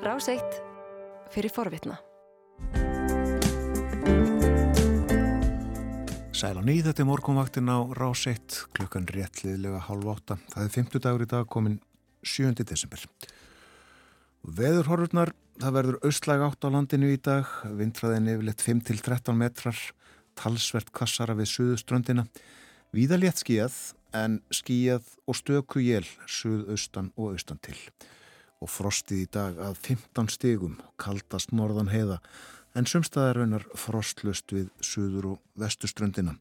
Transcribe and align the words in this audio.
Ráseitt 0.00 0.62
fyrir 1.28 1.52
forvitna. 1.52 1.98
Sæl 6.32 6.56
á 6.56 6.62
nýð, 6.64 6.86
þetta 6.88 7.02
er 7.02 7.08
morgunvaktin 7.10 7.68
á 7.68 7.84
Ráseitt, 7.98 8.62
klukkan 8.72 9.04
réttliðlega 9.12 9.82
hálf 9.90 10.06
átta. 10.08 10.38
Það 10.54 10.64
er 10.64 10.70
50 10.72 11.02
dagur 11.04 11.24
í 11.26 11.28
dag, 11.28 11.44
komin 11.52 11.74
7. 12.24 12.64
desember. 12.64 13.02
Veðurhorfurnar, 14.40 15.34
það 15.60 15.76
verður 15.76 15.98
austlæg 16.08 16.44
átt 16.46 16.64
á 16.64 16.68
landinu 16.72 17.10
í 17.12 17.18
dag, 17.20 17.50
vintraðin 17.68 18.30
yfirleitt 18.32 18.64
5-13 18.64 19.36
metrar, 19.36 19.82
talsvert 20.32 20.88
kassara 20.96 21.36
við 21.36 21.50
suðuströndina, 21.52 22.24
víðalétt 22.96 23.44
skíjað 23.44 23.76
en 24.16 24.40
skíjað 24.48 25.12
og 25.28 25.36
stöku 25.36 25.84
jél 25.84 26.08
suðaustan 26.24 27.12
og 27.20 27.34
austan 27.34 27.60
til. 27.60 27.76
Og 28.60 28.68
frostið 28.68 29.22
í 29.24 29.28
dag 29.32 29.60
að 29.62 29.78
15 29.80 30.28
stigum, 30.34 30.76
kaldast 31.00 31.54
norðan 31.56 31.88
heiða, 31.92 32.18
en 32.76 32.86
sumstaðar 32.86 33.40
raunar 33.40 33.64
frostlust 33.78 34.52
við 34.52 34.68
suður 34.84 35.32
og 35.34 35.40
vestuströndina. 35.58 36.36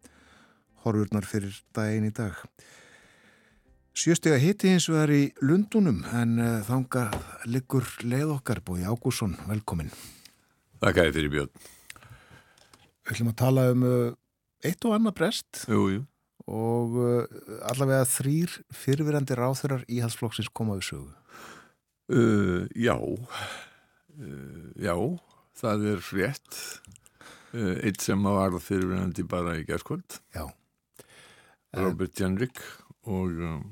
Horfurnar 0.84 1.26
fyrir 1.27 1.55
daginn 1.76 2.09
í 2.09 2.13
dag. 2.16 2.35
Sjöstega 3.99 4.38
hitti 4.40 4.70
eins 4.71 4.85
og 4.91 4.99
er 5.02 5.12
í 5.12 5.23
Lundunum 5.43 6.03
en 6.16 6.38
uh, 6.40 6.52
þanga 6.63 7.09
liggur 7.49 7.88
leið 8.05 8.35
okkar 8.38 8.62
búi 8.63 8.85
Ágússon, 8.88 9.34
velkomin. 9.49 9.90
Þakka 10.79 11.07
þér 11.07 11.15
fyrir 11.17 11.34
Björn. 11.34 11.51
Við 13.09 13.15
ætlum 13.15 13.31
að 13.34 13.40
tala 13.41 13.65
um 13.73 13.84
uh, 13.90 14.13
eitt 14.63 14.88
og 14.88 14.95
annað 14.95 15.17
brest 15.17 15.63
Jú, 15.67 15.81
jú. 15.91 16.05
og 16.48 16.95
uh, 17.01 17.40
allavega 17.73 18.07
þrýr 18.07 18.55
fyrirverandi 18.71 19.35
ráþurar 19.40 19.84
íhalsflokksins 19.91 20.51
komaðu 20.55 20.85
sögu. 20.91 21.18
Uh, 22.09 22.66
já, 22.73 22.95
uh, 22.98 24.70
já, 24.81 24.95
það 25.62 25.84
er 25.91 26.05
rétt. 26.18 26.62
Uh, 27.54 27.76
eitt 27.85 28.01
sem 28.01 28.24
var 28.26 28.55
fyrirverandi 28.62 29.26
bara 29.29 29.57
í 29.60 29.66
gerðskvöld, 29.68 30.20
Já, 30.34 30.48
Robert 31.77 32.18
Jenrick 32.18 32.62
og 33.10 33.38
um, 33.46 33.63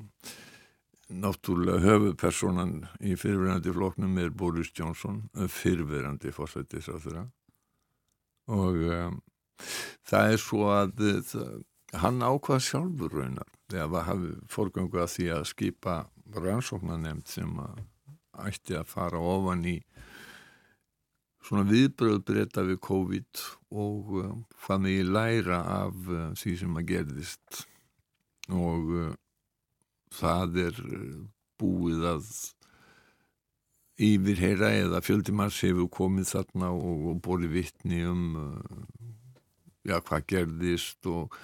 náttúrulega 1.08 1.82
höfupersonan 1.82 2.86
í 3.02 3.16
fyrirverandi 3.18 3.74
flokknum 3.74 4.18
er 4.22 4.30
Boris 4.30 4.70
Johnson, 4.74 5.24
fyrirverandi 5.34 6.30
fórsættisráþura 6.34 7.26
og 8.54 8.82
um, 8.86 9.20
það 10.06 10.32
er 10.32 10.42
svo 10.42 10.70
að 10.72 11.04
það, 11.28 11.54
hann 12.02 12.22
ákvað 12.22 12.64
sjálfur 12.66 13.14
raunar 13.18 13.50
þegar 13.70 14.08
hafi 14.08 14.34
fórgöngu 14.50 15.02
að 15.02 15.14
því 15.16 15.30
að 15.36 15.46
skipa 15.52 16.00
rannsóknanemnd 16.38 17.30
sem 17.30 17.54
að 17.62 17.78
ætti 18.46 18.76
að 18.78 18.90
fara 18.90 19.20
ofan 19.20 19.64
í 19.68 19.78
svona 21.48 21.64
viðbröð 21.68 22.20
breyta 22.28 22.64
við 22.66 22.80
COVID 22.84 23.42
og 23.80 24.12
uh, 24.20 24.76
með 24.76 24.92
ég 24.92 25.10
læra 25.14 25.62
af 25.78 26.10
uh, 26.12 26.28
því 26.36 26.54
sem 26.60 26.76
að 26.76 26.88
gerðist. 26.92 27.64
Og 28.52 28.92
uh, 28.92 29.10
það 30.18 30.60
er 30.66 30.82
uh, 30.84 31.18
búið 31.60 32.06
að 32.12 32.30
yfirheyra 34.08 34.70
eða 34.84 35.02
fjöldimars 35.02 35.58
hefur 35.64 35.88
komið 35.90 36.28
þarna 36.34 36.70
og, 36.76 37.06
og 37.12 37.22
bóli 37.24 37.48
vittni 37.50 38.04
um 38.06 38.36
já, 39.88 39.98
hvað 40.04 40.28
gerðist 40.32 41.08
og 41.10 41.34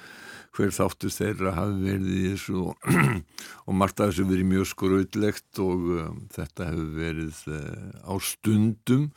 hver 0.54 0.74
þáttu 0.74 1.10
þeirra 1.10 1.54
hafi 1.56 1.78
verið 1.82 2.10
í 2.14 2.26
þessu 2.32 2.58
og, 2.62 2.90
og 3.66 3.78
margt 3.80 4.02
af 4.02 4.12
þessu 4.12 4.26
verið 4.28 4.50
mjög 4.52 4.68
skrautlegt 4.70 5.62
og 5.64 5.88
um, 5.96 6.20
þetta 6.34 6.68
hefur 6.70 6.92
verið 6.98 7.40
uh, 7.50 7.88
á 8.06 8.14
stundum. 8.22 9.08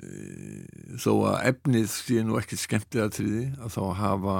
Uh, 0.00 0.94
þó 1.02 1.12
að 1.32 1.40
efnið 1.50 1.88
sé 1.92 2.22
nú 2.24 2.38
ekkert 2.38 2.62
skemmtið 2.62 3.04
að 3.04 3.16
triði 3.18 3.46
að 3.58 3.74
þá 3.76 3.82
hafa 3.98 4.36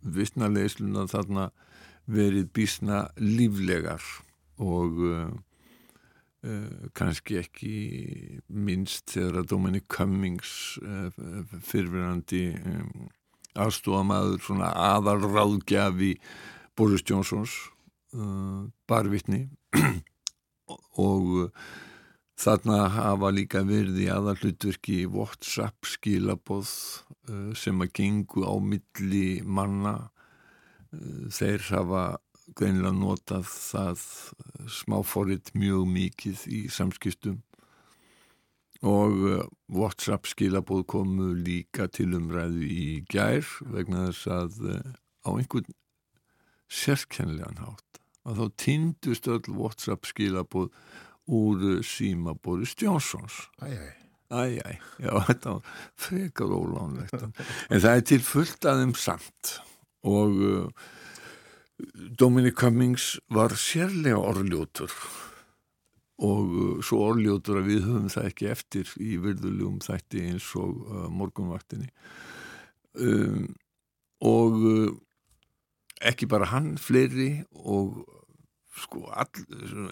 vittnarleisluna 0.00 1.06
þarna 1.10 1.50
verið 2.10 2.50
bísna 2.56 3.04
líflegar 3.20 4.02
og 4.60 4.98
uh, 5.06 5.30
uh, 6.46 6.90
kannski 6.96 7.38
ekki 7.40 7.76
minnst 8.48 9.14
þegar 9.14 9.42
að 9.42 9.50
Dominic 9.54 9.88
Cummings 9.92 10.52
uh, 10.82 11.08
fyrirverandi 11.62 12.44
um, 12.58 13.08
aðstofamaður 13.58 14.42
svona 14.44 14.70
aðalráðgjafi 14.94 16.14
Boris 16.78 17.04
Johnsons 17.06 17.56
uh, 18.14 18.68
barvitni 18.88 19.48
og 21.06 21.30
uh, 21.44 21.50
þarna 22.40 22.86
hafa 22.94 23.32
líka 23.34 23.64
verið 23.66 24.00
í 24.06 24.08
aðalhlutverki 24.12 25.02
WhatsApp 25.10 25.88
skilaboð 25.88 26.70
uh, 26.70 27.52
sem 27.58 27.82
að 27.82 27.94
gengu 28.00 28.46
á 28.46 28.54
milli 28.62 29.42
manna. 29.44 29.96
Uh, 30.94 31.28
þeir 31.32 31.66
hafa 31.74 32.04
greinilega 32.58 32.96
notað 32.96 33.46
það 33.46 34.00
smáforrið 34.80 35.52
mjög 35.54 35.86
mikið 35.90 36.46
í 36.50 36.64
samskiptum 36.72 37.38
og 38.86 39.12
uh, 39.12 39.44
WhatsApp 39.68 40.28
skilabóð 40.28 40.86
komu 40.88 41.34
líka 41.36 41.88
til 41.92 42.14
umræðu 42.16 42.64
í 42.64 42.86
gær 43.10 43.44
vegna 43.68 44.08
þess 44.08 44.30
að 44.32 44.58
uh, 44.72 44.90
á 45.26 45.30
einhvern 45.34 45.76
sérkennilegan 46.70 47.60
hátt 47.60 48.00
að 48.24 48.40
þá 48.40 48.46
tindust 48.64 49.28
öll 49.28 49.52
WhatsApp 49.52 50.08
skilabóð 50.08 50.70
úr 51.28 51.66
uh, 51.76 51.80
síma 51.84 52.34
Boris 52.40 52.74
Johnsons. 52.80 53.46
Æj, 53.62 53.76
æj. 53.76 53.96
Æjæ, 54.30 54.76
já, 55.02 55.10
þetta 55.26 55.52
var 55.56 55.70
frekar 55.98 56.52
ólánlegt. 56.54 57.24
En 57.66 57.80
það 57.82 57.96
er 57.96 58.04
til 58.06 58.20
fullt 58.22 58.68
að 58.70 58.84
þeim 58.84 58.92
samt. 58.94 59.56
Og 60.06 60.36
Dominic 62.14 62.54
Cummings 62.60 63.16
var 63.34 63.56
sérlega 63.58 64.20
orðljótur 64.22 64.94
og 66.20 66.52
uh, 66.52 66.72
svo 66.84 67.00
orðljótur 67.08 67.60
að 67.60 67.70
við 67.70 67.84
höfum 67.88 68.12
það 68.12 68.28
ekki 68.30 68.50
eftir 68.52 68.94
í 69.00 69.16
virðulegum 69.22 69.80
þætti 69.84 70.24
eins 70.28 70.48
og 70.60 70.84
uh, 70.84 71.06
morgunvaktinni. 71.12 71.90
Um, 73.00 73.50
og 74.26 74.58
uh, 74.60 74.90
ekki 76.04 76.28
bara 76.28 76.50
hann 76.52 76.74
fleiri 76.80 77.44
og 77.54 78.02
sko 78.80 79.06
all, 79.12 79.44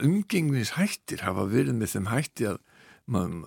umgengnis 0.04 0.74
hættir 0.76 1.24
hafa 1.26 1.46
verið 1.50 1.76
með 1.76 1.94
þeim 1.94 2.10
hætti 2.12 2.48
að 2.52 2.60
mann 3.08 3.42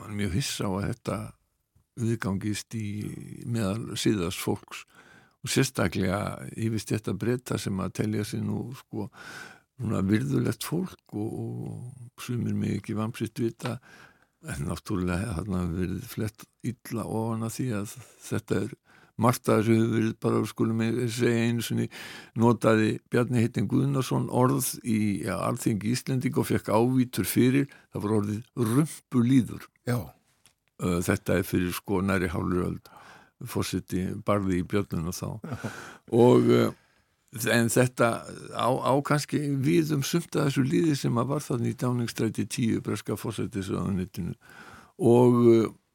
man 0.00 0.16
mjög 0.16 0.38
hissa 0.38 0.68
á 0.68 0.72
að 0.72 0.86
þetta 0.90 1.18
viðgangist 2.00 2.74
í 2.76 2.88
meðal 3.46 3.96
síðast 4.00 4.40
fólks. 4.42 4.84
Og 5.44 5.52
sérstaklega 5.52 6.18
yfirst 6.56 6.94
þetta 6.94 7.14
breyta 7.20 7.58
sem 7.60 7.80
að 7.84 7.92
telja 8.00 8.24
sig 8.24 8.40
nú 8.42 8.70
sko 8.78 9.10
virðulegt 9.82 10.64
fólk 10.64 11.16
og, 11.18 11.82
sumir 12.22 12.54
mig 12.54 12.78
ekki 12.78 12.94
vamsitt 12.94 13.40
vita 13.42 13.78
en 14.44 14.68
náttúrulega 14.68 15.38
þarna 15.38 15.64
verið 15.72 16.04
flett 16.06 16.44
illa 16.62 17.06
ofan 17.08 17.46
að 17.46 17.54
því 17.56 17.68
að 17.80 17.94
þetta 18.28 18.58
er 18.60 18.74
margt 19.20 19.48
að 19.48 19.60
þessu 19.60 19.76
hefur 19.78 19.92
verið 19.94 20.14
bara 20.24 20.42
skulum 20.50 20.82
ég 20.84 21.12
segja 21.14 21.46
einu 21.48 21.64
sinni 21.64 21.86
notaði 22.40 22.90
Bjarni 23.10 23.44
Heitin 23.44 23.68
Guðnarsson 23.70 24.26
orð 24.34 24.72
í 24.82 24.98
ja, 25.24 25.38
alþingi 25.46 25.94
Íslending 25.94 26.38
og 26.40 26.48
fekk 26.50 26.70
ávítur 26.74 27.28
fyrir. 27.28 27.68
Það 27.94 28.06
var 28.06 28.16
orðið 28.18 28.68
rumpulíður. 28.72 29.68
Já, 29.86 29.98
þetta 30.82 31.38
er 31.38 31.46
fyrir 31.46 31.74
sko 31.76 32.02
næri 32.02 32.30
hálfuröld 32.32 32.90
fórseti 33.50 34.06
barði 34.26 34.62
í 34.62 34.66
björnuna 34.68 35.12
þá. 35.14 35.28
Og 36.24 36.50
en 37.34 37.70
þetta 37.72 38.08
á, 38.54 38.68
á 38.70 38.92
kannski 39.06 39.40
við 39.64 39.94
um 39.96 40.02
sumt 40.06 40.36
að 40.36 40.48
þessu 40.48 40.66
líði 40.68 40.98
sem 40.98 41.18
að 41.18 41.30
var 41.32 41.44
þannig 41.44 41.74
í 41.74 41.78
dáningstræti 41.82 42.46
tíu 42.46 42.82
breska 42.84 43.16
fórsetisraðunitinu 43.18 44.36
og 45.02 45.40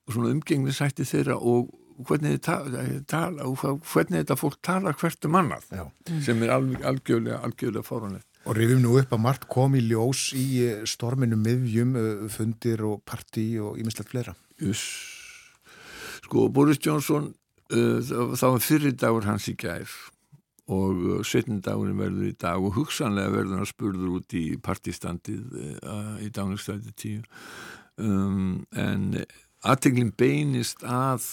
svona 0.10 0.34
umgengnisætti 0.34 1.08
þeirra 1.08 1.38
og 1.40 1.70
hvernig, 2.08 2.42
tala, 2.44 3.46
hvernig 3.48 4.22
þetta 4.22 4.40
fólk 4.40 4.60
tala 4.66 4.96
hvert 5.00 5.28
um 5.28 5.38
annað 5.40 5.70
já. 5.72 5.86
sem 6.26 6.44
er 6.44 6.56
alveg, 6.56 6.84
algjörlega, 6.92 7.40
algjörlega 7.48 7.88
fáranlegt 7.88 8.28
Og 8.48 8.56
rifum 8.56 8.80
nú 8.82 8.94
upp 8.98 9.12
að 9.14 9.20
margt 9.22 9.46
kom 9.52 9.76
í 9.76 9.82
ljós 9.84 10.30
í 10.34 10.64
storminu 10.88 11.38
miðjum, 11.38 11.92
fundir 12.32 12.82
og 12.88 13.02
partí 13.06 13.60
og 13.62 13.76
ímislegt 13.78 14.14
fleira. 14.14 14.32
Just. 14.64 14.88
Sko, 16.24 16.48
Boris 16.48 16.80
Johnson, 16.82 17.28
uh, 17.76 18.00
það 18.00 18.56
var 18.56 18.64
fyrir 18.64 18.96
dagur 18.96 19.28
hans 19.28 19.50
í 19.52 19.58
gær 19.60 19.92
og 20.70 21.04
uh, 21.04 21.20
setjum 21.26 21.62
dagurinn 21.66 22.00
verður 22.00 22.30
í 22.30 22.38
dag 22.40 22.64
og 22.64 22.76
hugsanlega 22.78 23.34
verður 23.34 23.62
hann 23.62 23.70
spurður 23.70 24.16
út 24.20 24.38
í 24.38 24.46
partistandið 24.64 25.60
uh, 25.82 26.16
í 26.24 26.30
dagningstæti 26.34 26.96
tíu. 27.00 27.22
Um, 28.00 28.66
en 28.78 29.24
aðteglinn 29.68 30.14
beinist 30.16 30.86
að, 30.88 31.26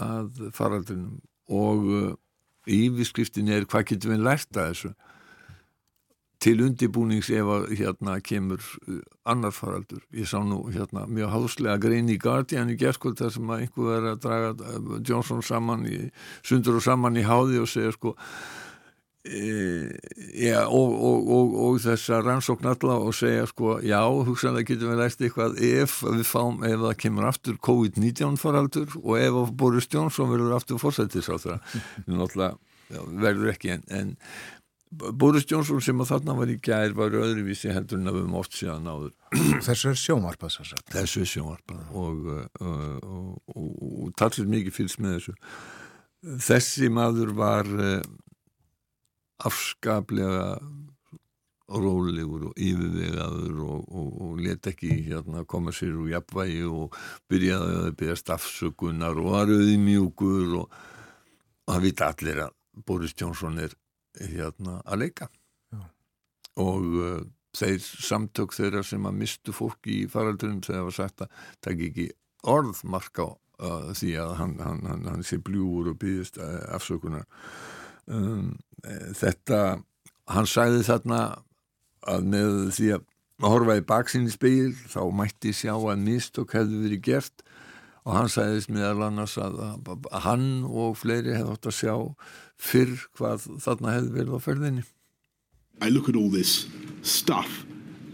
að 0.00 0.48
faraldrinum 0.56 1.18
og 1.50 2.16
yfirskriftin 2.70 3.50
er 3.50 3.66
hvað 3.68 3.88
getur 3.90 4.14
við 4.14 4.24
lært 4.24 4.56
að 4.56 4.70
þessu 4.70 4.92
til 6.40 6.62
undibúnings 6.64 7.28
ef 7.34 7.50
að 7.52 7.66
hérna 7.76 8.16
kemur 8.24 8.62
uh, 8.88 9.00
annar 9.28 9.52
faraldur. 9.52 10.00
Ég 10.16 10.28
sá 10.30 10.38
nú 10.44 10.62
hérna 10.72 11.04
mjög 11.10 11.34
hálslega 11.34 11.76
grein 11.82 12.08
í 12.08 12.16
Guardian 12.20 12.72
í 12.72 12.78
gerðskvöld 12.80 13.20
þar 13.20 13.34
sem 13.34 13.52
að 13.52 13.66
einhver 13.66 13.92
verið 13.92 14.14
að 14.14 14.24
draga 14.24 14.72
uh, 14.78 14.96
Johnson 15.04 15.44
saman 15.44 15.84
í, 15.88 16.00
sundur 16.46 16.80
og 16.80 16.86
saman 16.86 17.20
í 17.20 17.26
háði 17.28 17.60
og 17.60 17.68
segja 17.70 17.92
sko 17.96 18.14
e, 19.24 19.40
ja, 20.40 20.62
og, 20.64 20.94
og, 20.96 21.28
og, 21.36 21.58
og 21.66 21.82
þessa 21.84 22.22
rannsókn 22.24 22.70
alla 22.72 22.96
og 23.04 23.12
segja 23.16 23.44
sko 23.50 23.76
já, 23.84 24.00
hugsanlega 24.00 24.72
getum 24.72 24.94
við 24.94 25.02
læst 25.02 25.20
eitthvað 25.20 25.60
ef 25.60 25.98
við 26.06 26.24
fáum, 26.24 26.64
ef 26.64 26.80
það 26.86 26.96
kemur 27.04 27.28
aftur 27.28 27.60
COVID-19 27.68 28.40
faraldur 28.40 28.96
og 29.02 29.12
ef 29.20 29.54
Boris 29.60 29.90
Johnson 29.92 30.32
verður 30.32 30.56
aftur 30.56 30.80
fórsættis 30.80 31.28
á 31.28 31.36
það, 31.36 31.78
náttúrulega 32.08 32.56
verður 32.90 33.52
ekki 33.52 33.74
en, 33.76 33.84
en 33.94 34.16
Boris 34.90 35.46
Johnson 35.46 35.78
sem 35.84 36.00
að 36.02 36.08
þarna 36.10 36.34
var 36.40 36.50
í 36.50 36.56
gær 36.66 36.94
var 36.98 37.14
öðruvísi 37.14 37.70
heldur 37.70 38.00
en 38.00 38.10
að 38.10 38.16
við 38.16 38.24
höfum 38.24 38.38
oft 38.40 38.56
síðan 38.58 38.88
áður. 38.90 39.12
Þessu 39.66 39.92
er 39.92 40.00
sjónvarpað 40.00 40.56
Þessu 40.90 41.22
er 41.22 41.30
sjónvarpað 41.30 41.92
og, 42.00 42.24
og, 42.58 43.36
og, 43.54 43.68
og 43.86 44.10
talsið 44.18 44.50
mikið 44.50 44.76
fylgst 44.80 45.02
með 45.04 45.16
þessu. 45.18 45.36
Þessi 46.50 46.90
maður 46.92 47.30
var 47.38 47.70
uh, 47.70 48.02
afskaplega 49.46 50.58
rólegur 51.70 52.48
og 52.48 52.58
yfirvegaður 52.58 53.60
og 53.62 54.40
let 54.42 54.66
ekki 54.72 54.90
hérna 55.06 55.44
koma 55.46 55.70
sér 55.74 55.94
úr 56.02 56.10
jafnvægi 56.10 56.64
og 56.66 56.96
byrjaði 57.30 57.76
að 57.78 57.92
byrjast 58.00 58.32
afsökunar 58.34 59.20
og 59.22 59.30
var 59.36 59.52
auðmjúkur 59.54 60.56
og 60.64 60.80
það 61.70 61.86
vita 61.86 62.10
allir 62.10 62.42
að 62.48 62.56
Boris 62.86 63.14
Johnson 63.14 63.62
er 63.62 63.76
hérna 64.18 64.80
að 64.84 65.04
leika. 65.04 65.30
Já. 65.70 65.84
og 66.58 66.86
uh, 66.98 67.20
þeir 67.56 67.82
samtök 67.82 68.54
þeirra 68.54 68.82
sem 68.86 69.06
að 69.06 69.18
mistu 69.22 69.54
fólki 69.54 70.02
í 70.04 70.08
faraldunum 70.10 70.62
þegar 70.62 70.80
það 70.80 70.88
var 70.88 70.96
sagt 70.96 71.22
að 71.24 71.44
það 71.64 71.84
ekki 71.88 72.06
orðmarka 72.50 73.26
uh, 73.60 73.90
því 73.96 74.14
að 74.22 74.34
hann, 74.38 74.56
hann, 74.62 74.82
hann, 74.88 75.06
hann 75.10 75.26
sé 75.26 75.40
bljúur 75.42 75.92
og 75.92 76.00
byggist 76.02 76.40
uh, 76.40 76.62
afsökunar. 76.76 77.26
Um, 78.10 78.56
e, 78.82 78.96
þetta 79.14 79.60
hann 80.34 80.48
sæði 80.48 80.82
þarna 80.86 81.20
að 82.10 82.26
með 82.32 82.54
því 82.74 82.88
að 82.96 83.06
horfa 83.44 83.76
í 83.78 83.84
baksinni 83.86 84.32
speil 84.32 84.72
þá 84.90 85.02
mætti 85.14 85.52
sjá 85.54 85.74
að 85.76 86.02
mistök 86.06 86.54
hefði 86.56 86.84
verið 86.86 87.04
gert. 87.06 87.44
Og 88.08 88.14
hann 88.16 88.30
sæðist 88.32 88.70
meðal 88.72 89.04
annars 89.10 89.36
að, 89.38 89.58
að 89.60 90.22
hann 90.24 90.46
og 90.64 90.96
fleiri 90.98 91.36
hefði 91.36 91.54
átt 91.54 91.68
að 91.68 91.76
sjá 91.76 91.94
fyrr 92.60 92.96
hvað 93.16 93.48
þarna 93.64 93.96
hefði 93.96 94.14
verið 94.18 94.36
á 94.36 94.40
ferðinni. 94.44 94.86
I 95.80 95.88
look 95.88 96.08
at 96.08 96.16
all 96.16 96.28
this 96.28 96.66
stuff 97.02 97.64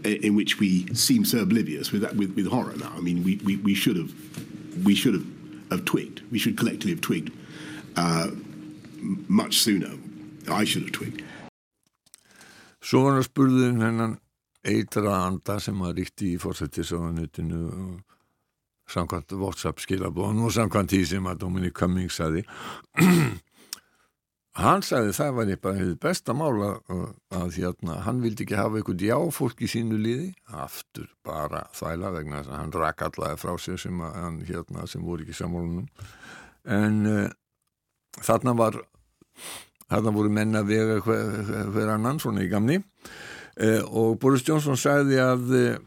in 0.03 0.35
which 0.35 0.59
we 0.59 0.87
seem 0.95 1.25
so 1.25 1.39
oblivious 1.39 1.91
with, 1.91 2.01
that, 2.01 2.15
with, 2.15 2.33
with 2.35 2.47
horror 2.47 2.75
now. 2.77 2.93
I 2.95 3.01
mean, 3.01 3.23
we, 3.23 3.41
we, 3.43 3.57
we 3.57 3.75
should 3.75 3.97
have 3.97 4.13
we 4.85 4.95
should 4.95 5.13
have, 5.13 5.25
have 5.71 5.85
twigged. 5.85 6.21
We 6.31 6.39
should 6.39 6.57
collectively 6.57 6.91
have 6.91 7.01
twigged 7.01 7.31
uh, 7.95 8.29
much 9.27 9.57
sooner. 9.57 9.91
I 10.49 10.63
should 10.63 10.83
have 10.83 10.91
twigged. 10.91 11.23
Svo 12.81 13.03
var 13.03 13.17
það 13.17 13.25
spurðin 13.27 13.81
hennan 13.83 14.13
eitra 14.67 15.15
anda 15.25 15.57
sem 15.59 15.79
að 15.83 15.97
ríkti 16.01 16.35
í 16.35 16.39
fórsættisáðanutinu 16.39 17.63
samkvæmt 18.87 19.33
WhatsApp 19.35 19.81
skilabóðan 19.83 20.45
og 20.45 20.53
samkvæmt 20.55 20.93
því 20.93 21.01
sem 21.09 21.27
að 21.27 21.41
Dominic 21.41 21.75
Cummings 21.75 22.19
saði 22.21 22.45
hann 24.57 24.83
sagði 24.85 25.13
það 25.13 25.33
var 25.37 25.49
eitthvað 25.53 25.79
hefði 25.81 25.95
besta 26.01 26.33
mála 26.37 26.69
að, 26.89 27.01
að 27.37 27.57
hérna, 27.59 27.97
hann 28.05 28.21
vildi 28.23 28.45
ekki 28.45 28.57
hafa 28.57 28.79
eitthvað 28.79 29.05
jáfólk 29.07 29.61
í 29.61 29.69
sínu 29.71 29.99
liði. 30.01 30.29
Aftur 30.65 31.09
bara 31.25 31.65
þvæla 31.77 32.13
vegna 32.15 32.39
þess 32.41 32.51
að 32.51 32.61
hann 32.61 32.77
rak 32.77 33.03
allaði 33.07 33.41
frá 33.43 33.53
sér 33.61 33.81
sem, 33.81 34.01
hann, 34.01 34.39
hérna, 34.47 34.85
sem 34.89 35.03
voru 35.05 35.25
ekki 35.25 35.37
samólunum 35.37 35.89
en 36.67 36.95
uh, 37.07 37.27
þarna 38.19 38.53
var 38.57 38.79
þarna 39.87 40.15
voru 40.15 40.31
menna 40.33 40.63
vega 40.67 40.97
hver, 41.05 41.51
hver 41.71 41.93
annan 41.93 42.19
svona 42.19 42.43
í 42.43 42.49
gamni. 42.51 42.81
Uh, 43.57 43.83
og 43.87 44.17
Boris 44.21 44.45
Johnson 44.45 44.77
sagði 44.77 45.21
að 45.21 45.53
uh, 45.57 45.77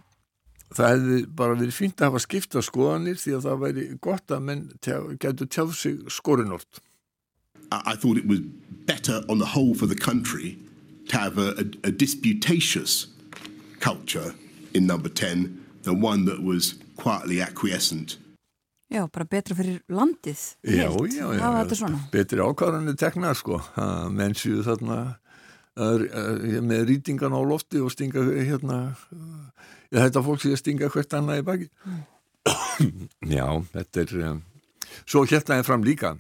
það 0.74 0.94
hefði 0.94 1.18
bara 1.42 1.58
verið 1.58 1.74
fínt 1.74 2.00
að 2.00 2.12
hafa 2.12 2.22
skipta 2.24 2.62
skoðanir 2.64 3.18
því 3.20 3.34
að 3.36 3.48
það 3.48 3.64
væri 3.64 3.88
gott 4.02 4.34
að 4.34 4.46
menn 4.46 4.64
getur 4.80 5.50
tjáð 5.50 5.74
sig 5.78 6.00
skorinort 6.12 6.82
I 7.72 7.94
thought 7.96 8.18
it 8.18 8.26
was 8.26 8.40
better 8.86 9.22
on 9.28 9.38
the 9.38 9.46
whole 9.46 9.74
for 9.74 9.86
the 9.86 9.94
country 9.94 10.58
to 11.08 11.18
have 11.18 11.38
a, 11.38 11.50
a, 11.62 11.88
a 11.88 11.90
disputatious 11.90 13.06
culture 13.80 14.34
in 14.74 14.86
number 14.86 15.08
10 15.08 15.66
than 15.82 16.00
one 16.00 16.24
that 16.24 16.42
was 16.42 16.74
quietly 16.96 17.40
acquiescent. 17.40 18.18
Já, 18.90 19.06
bara 19.06 19.24
betra 19.24 19.54
fyrir 19.54 19.82
landið. 19.88 20.56
Já, 20.66 20.90
helt. 20.90 21.14
já, 21.14 21.26
já. 21.34 21.98
Betri 22.10 22.42
ákvarðanir 22.42 22.96
tekna, 22.98 23.34
sko. 23.38 23.60
Menn 24.10 24.34
séu 24.34 24.64
þarna 24.66 24.96
að, 25.78 26.08
að, 26.10 26.56
með 26.66 26.82
rýtingan 26.88 27.36
á 27.38 27.40
lofti 27.46 27.78
og 27.78 27.92
stinga 27.94 28.24
hérna, 28.34 28.80
já, 29.94 30.00
þetta 30.08 30.24
fólk 30.26 30.42
sé 30.42 30.56
að 30.56 30.62
stinga 30.64 30.90
hvert 30.90 31.14
annað 31.14 31.38
í 31.38 31.46
baki. 31.46 31.70
Mm. 31.86 32.02
já, 33.36 33.46
þetta 33.76 34.02
er, 34.02 34.16
um, 34.32 34.42
svo 35.04 35.22
hérna 35.22 35.60
er 35.60 35.70
fram 35.70 35.86
líka 35.86 36.16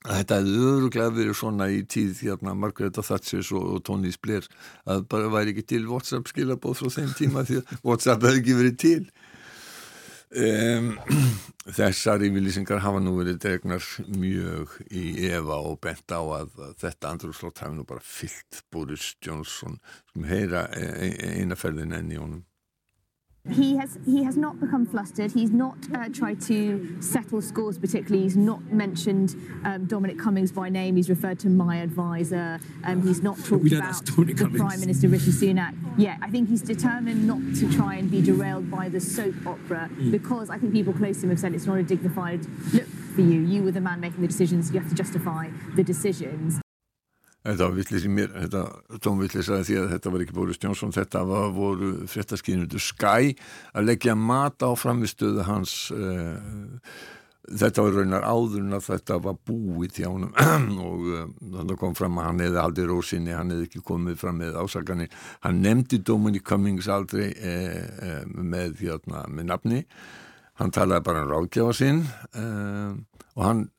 Þetta 0.00 0.38
hefði 0.40 0.60
öruglega 0.64 1.12
verið 1.12 1.34
svona 1.36 1.66
í 1.68 1.82
tíð 1.84 2.22
hérna 2.24 2.54
Margareta 2.56 3.02
Thatchers 3.04 3.50
og, 3.52 3.66
og 3.74 3.82
Tony 3.84 4.12
Blair 4.22 4.46
að 4.88 5.04
bara 5.12 5.28
væri 5.32 5.52
ekki 5.52 5.66
til 5.74 5.82
WhatsApp 5.90 6.30
skilabóð 6.30 6.78
frá 6.78 6.94
þeim 6.94 7.10
tíma 7.18 7.44
því 7.44 7.60
að 7.60 7.74
WhatsApp 7.90 8.24
hefði 8.24 8.40
ekki 8.40 8.56
verið 8.62 8.78
til. 8.80 9.02
Um, 10.30 10.92
Þessar 11.76 12.24
yfirlýsingar 12.24 12.80
hafa 12.80 13.02
nú 13.02 13.12
verið 13.18 13.42
dregnar 13.44 13.84
mjög 14.08 14.72
í 14.88 15.04
Eva 15.28 15.60
og 15.68 15.76
bent 15.84 16.14
á 16.16 16.22
að, 16.22 16.54
að 16.56 16.76
þetta 16.80 17.10
andrúrslótt 17.12 17.60
hafi 17.60 17.76
nú 17.76 17.84
bara 17.86 18.00
fyllt 18.00 18.62
Boris 18.72 19.12
Johnson 19.20 19.76
sem 20.14 20.24
heyra 20.30 20.64
e, 20.72 20.86
e, 21.10 21.10
einaferðin 21.42 21.92
enn 21.98 22.14
í 22.14 22.18
honum 22.22 22.46
He 23.48 23.76
has 23.78 23.98
he 24.04 24.22
has 24.22 24.36
not 24.36 24.60
become 24.60 24.84
flustered. 24.84 25.32
He's 25.32 25.50
not 25.50 25.76
uh, 25.94 26.10
tried 26.10 26.42
to 26.42 27.00
settle 27.00 27.40
scores 27.40 27.78
particularly. 27.78 28.24
He's 28.24 28.36
not 28.36 28.62
mentioned 28.70 29.34
um, 29.64 29.86
Dominic 29.86 30.18
Cummings 30.18 30.52
by 30.52 30.68
name. 30.68 30.96
He's 30.96 31.08
referred 31.08 31.38
to 31.40 31.48
my 31.48 31.76
advisor. 31.76 32.60
Um, 32.84 33.02
he's 33.02 33.22
not 33.22 33.38
talked 33.38 33.72
about 33.72 34.04
the 34.04 34.34
Cummings. 34.34 34.60
Prime 34.60 34.80
Minister 34.80 35.08
Rishi 35.08 35.30
Sunak. 35.30 35.74
Yeah, 35.96 36.18
I 36.20 36.28
think 36.28 36.50
he's 36.50 36.62
determined 36.62 37.26
not 37.26 37.40
to 37.56 37.72
try 37.74 37.94
and 37.94 38.10
be 38.10 38.20
derailed 38.20 38.70
by 38.70 38.90
the 38.90 39.00
soap 39.00 39.34
opera 39.46 39.88
mm. 39.90 40.10
because 40.10 40.50
I 40.50 40.58
think 40.58 40.74
people 40.74 40.92
close 40.92 41.16
to 41.20 41.22
him 41.24 41.30
have 41.30 41.40
said 41.40 41.54
it's 41.54 41.66
not 41.66 41.78
a 41.78 41.82
dignified 41.82 42.44
look 42.74 42.86
for 43.14 43.22
you. 43.22 43.40
You 43.40 43.62
were 43.62 43.72
the 43.72 43.80
man 43.80 44.00
making 44.00 44.20
the 44.20 44.28
decisions. 44.28 44.70
You 44.70 44.80
have 44.80 44.88
to 44.90 44.94
justify 44.94 45.48
the 45.76 45.82
decisions. 45.82 46.60
Þetta 47.40 47.70
var 47.70 47.76
villis 47.78 48.02
í 48.04 48.10
mér, 48.12 48.34
þetta 48.36 48.98
tónvillis 49.00 49.48
að 49.48 49.62
því 49.64 49.76
að 49.80 49.92
þetta 49.94 50.10
var 50.12 50.24
ekki 50.24 50.34
Boris 50.36 50.58
Johnson, 50.60 50.92
þetta 50.92 51.22
var 51.24 51.54
voru 51.56 51.88
fréttaskýrnundu 52.12 52.82
Sky 52.84 53.32
að 53.72 53.88
leggja 53.88 54.12
mat 54.12 54.60
á 54.60 54.68
framistöðu 54.76 55.46
hans, 55.48 55.72
uh, 55.94 56.36
þetta 57.48 57.86
var 57.86 57.96
raunar 57.96 58.28
áður 58.28 58.60
en 58.60 58.76
að 58.76 58.86
þetta 58.90 59.18
var 59.24 59.40
búið 59.48 60.02
hjá 60.02 60.10
hann 60.10 60.28
og 60.90 61.08
uh, 61.08 61.24
þannig 61.56 61.80
kom 61.80 61.96
fram 61.96 62.20
að 62.20 62.28
hann 62.28 62.44
hefði 62.44 62.62
aldrei 62.66 62.92
rósinni, 62.92 63.32
hann 63.32 63.56
hefði 63.56 63.70
ekki 63.70 63.84
komið 63.88 64.20
fram 64.20 64.40
með 64.44 64.60
ásakanir, 64.60 65.18
hann 65.40 65.64
nefndi 65.64 66.04
Dominic 66.04 66.44
Cummings 66.44 66.92
aldrei 66.92 67.30
uh, 67.32 68.22
með, 68.36 68.82
hérna, 68.84 69.24
með 69.32 69.52
nafni, 69.54 69.84
hann 70.60 70.76
talaði 70.76 71.08
bara 71.08 71.24
um 71.24 71.32
ráðgjafa 71.32 71.72
sinn 71.72 72.04
og 72.36 73.44
hann 73.46 73.70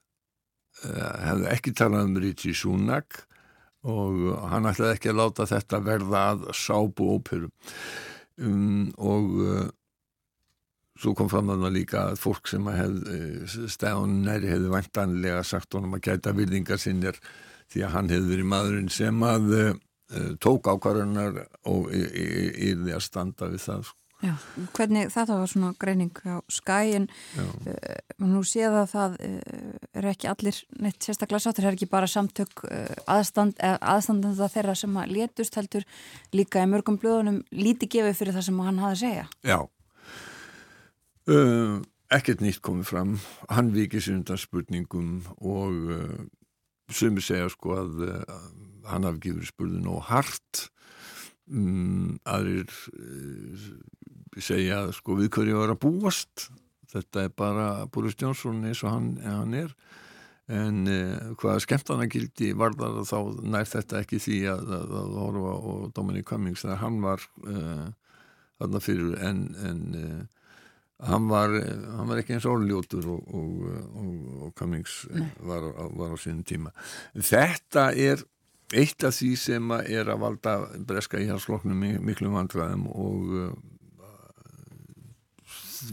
hefði 0.82 1.51
ekki 1.51 1.74
talað 1.77 2.08
um 2.08 2.24
Richie 2.24 2.58
Sunak 2.58 3.27
og 3.89 4.47
hann 4.51 4.69
ætlaði 4.69 4.97
ekki 4.97 5.11
að 5.11 5.19
láta 5.19 5.47
þetta 5.50 5.81
verða 5.85 6.23
að 6.31 6.47
sábu 6.57 7.07
óperum 7.15 7.53
um, 8.38 8.89
og 9.01 9.38
uh, 9.41 9.69
svo 11.01 11.15
kom 11.17 11.31
fram 11.31 11.50
þarna 11.50 11.71
líka 11.73 12.03
að 12.11 12.19
fólk 12.21 12.51
sem 12.51 12.67
hef, 12.69 13.00
uh, 13.09 13.55
stæðun 13.73 14.19
næri 14.27 14.51
hefði 14.51 14.73
vantanlega 14.75 15.45
sagt 15.47 15.73
honum 15.77 15.97
að 15.97 16.11
gæta 16.11 16.35
virðingar 16.38 16.81
sinnir 16.81 17.17
því 17.71 17.88
að 17.88 17.95
hann 17.95 18.13
hefði 18.13 18.35
verið 18.35 18.51
maðurinn 18.53 18.93
sem 18.93 19.25
að 19.25 19.50
uh, 19.57 19.73
tók 20.43 20.69
ákvarðunar 20.69 21.41
og 21.71 21.89
yrði 21.95 22.93
að 22.93 23.05
standa 23.07 23.50
við 23.50 23.65
það 23.65 23.89
sko. 23.89 24.00
Já, 24.22 24.36
hvernig 24.75 25.10
þetta 25.10 25.36
var 25.40 25.50
svona 25.50 25.72
greining 25.82 26.13
á 26.30 26.38
skæin 26.51 27.08
uh, 27.42 28.18
nú 28.22 28.44
séð 28.46 28.75
að 28.84 28.92
það 28.92 29.16
uh, 29.25 29.72
er 29.98 30.08
ekki 30.12 30.28
allir 30.30 30.60
neitt 30.84 31.01
sérstaklega 31.01 31.42
sáttur, 31.42 31.66
það 31.66 31.72
er 31.72 31.78
ekki 31.80 31.90
bara 31.90 32.10
samtök 32.12 32.66
uh, 32.68 32.84
aðstand, 33.10 33.58
aðstandanda 33.62 34.50
þeirra 34.54 34.75
sem 34.78 35.00
að 35.01 35.16
létust 35.16 35.58
heldur 35.58 35.88
líka 36.38 36.62
í 36.62 36.70
mörgum 36.70 37.00
blöðunum 37.01 37.40
líti 37.50 37.90
gefið 37.90 38.20
fyrir 38.20 38.38
það 38.38 38.46
sem 38.50 38.62
hann 38.68 38.84
hafi 38.84 38.94
að 38.94 39.01
segja. 39.01 39.25
Já. 39.42 39.60
Ekkert 42.12 42.42
nýtt 42.44 42.62
komið 42.66 42.90
fram. 42.90 43.12
Hann 43.50 43.72
vikið 43.74 44.04
sér 44.04 44.18
undan 44.20 44.42
spurningum 44.42 45.12
og 45.38 46.92
sumi 46.92 47.24
segja 47.24 47.50
sko 47.54 47.78
að 47.80 48.01
hann 48.90 49.08
hafi 49.08 49.25
gefið 49.30 49.50
spurning 49.50 49.90
og 49.90 50.06
hart 50.10 50.68
um, 51.51 52.17
aðrir 52.27 52.72
uh, 52.96 53.70
segja 54.41 54.84
sko 54.96 55.17
við 55.20 55.31
hverju 55.36 55.60
var 55.60 55.74
að 55.75 55.81
búast? 55.84 56.50
Þetta 56.91 57.25
er 57.27 57.36
bara 57.36 57.67
Boris 57.91 58.17
Johnson 58.20 58.63
eins 58.67 58.81
og 58.84 58.91
hann, 58.91 59.12
hann 59.24 59.55
er. 59.55 59.72
En 60.51 60.84
uh, 60.89 61.31
hvaða 61.39 61.63
skemmtanagildi 61.63 62.51
varðar 62.60 63.03
þá 63.08 63.17
nær 63.43 63.70
þetta 63.70 64.01
ekki 64.03 64.20
því 64.20 64.41
að, 64.51 64.75
að, 64.79 64.93
að 65.03 65.17
horfa 65.22 65.55
og 65.72 65.88
Dominic 65.96 66.27
Cummings 66.31 66.65
þegar 66.65 66.84
hann 66.84 67.00
var 67.03 67.25
uh, 67.46 67.88
þarna 68.60 68.84
fyrir 68.84 69.15
en, 69.24 69.46
en 69.65 69.81
hann, 71.08 71.29
var, 71.31 71.55
hann 71.96 72.10
var 72.10 72.22
ekki 72.22 72.36
eins 72.36 72.50
orðljótur 72.50 73.08
og, 73.13 73.31
og, 73.34 73.63
og, 74.01 74.12
og 74.48 74.51
Cummings 74.60 75.01
var, 75.48 75.72
var 75.98 76.13
á 76.13 76.17
sínum 76.20 76.43
tíma. 76.46 76.74
Þetta 77.15 77.89
er 77.98 78.22
eitt 78.78 79.04
af 79.04 79.16
því 79.18 79.32
sem 79.40 79.72
er 79.82 80.10
að 80.12 80.24
valda 80.24 80.56
breska 80.88 81.20
í 81.20 81.28
hans 81.30 81.46
floknum 81.48 81.82
miklu 82.06 82.32
vandræðum 82.34 82.88
og 82.92 83.22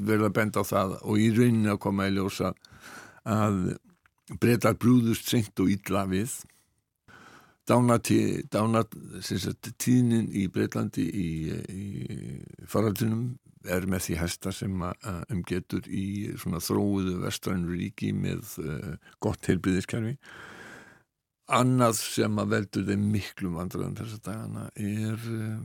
verða 0.05 0.31
benda 0.35 0.61
á 0.63 0.65
það 0.69 0.91
og 1.01 1.21
í 1.21 1.31
rauninni 1.35 1.71
að 1.73 1.83
koma 1.83 2.09
í 2.09 2.15
ljósa 2.17 2.49
að 3.29 3.59
breytar 4.41 4.77
brúðust 4.81 5.29
seint 5.31 5.61
og 5.63 5.69
illa 5.73 6.03
við. 6.09 6.33
Dána 7.69 7.99
tíðnin 8.01 10.29
í 10.33 10.49
Breitlandi 10.53 11.05
í, 11.05 11.53
í 11.53 11.87
faraldunum 12.69 13.39
er 13.69 13.87
með 13.91 14.01
því 14.07 14.15
hesta 14.23 14.51
sem 14.57 14.75
umgetur 15.29 15.85
í 15.93 16.33
þróuðu 16.41 17.15
vestrænu 17.27 17.69
ríki 17.75 18.13
með 18.17 18.41
uh, 18.63 18.95
gott 19.21 19.47
heilbyrðiskerfi 19.51 20.15
annað 21.49 21.99
sem 22.03 22.41
að 22.41 22.55
veldur 22.55 22.87
þeim 22.89 23.05
miklu 23.13 23.51
vandræðum 23.57 23.99
þess 23.99 24.17
að 24.19 24.25
dagana 24.29 24.65
er 24.77 25.29
uh, 25.33 25.59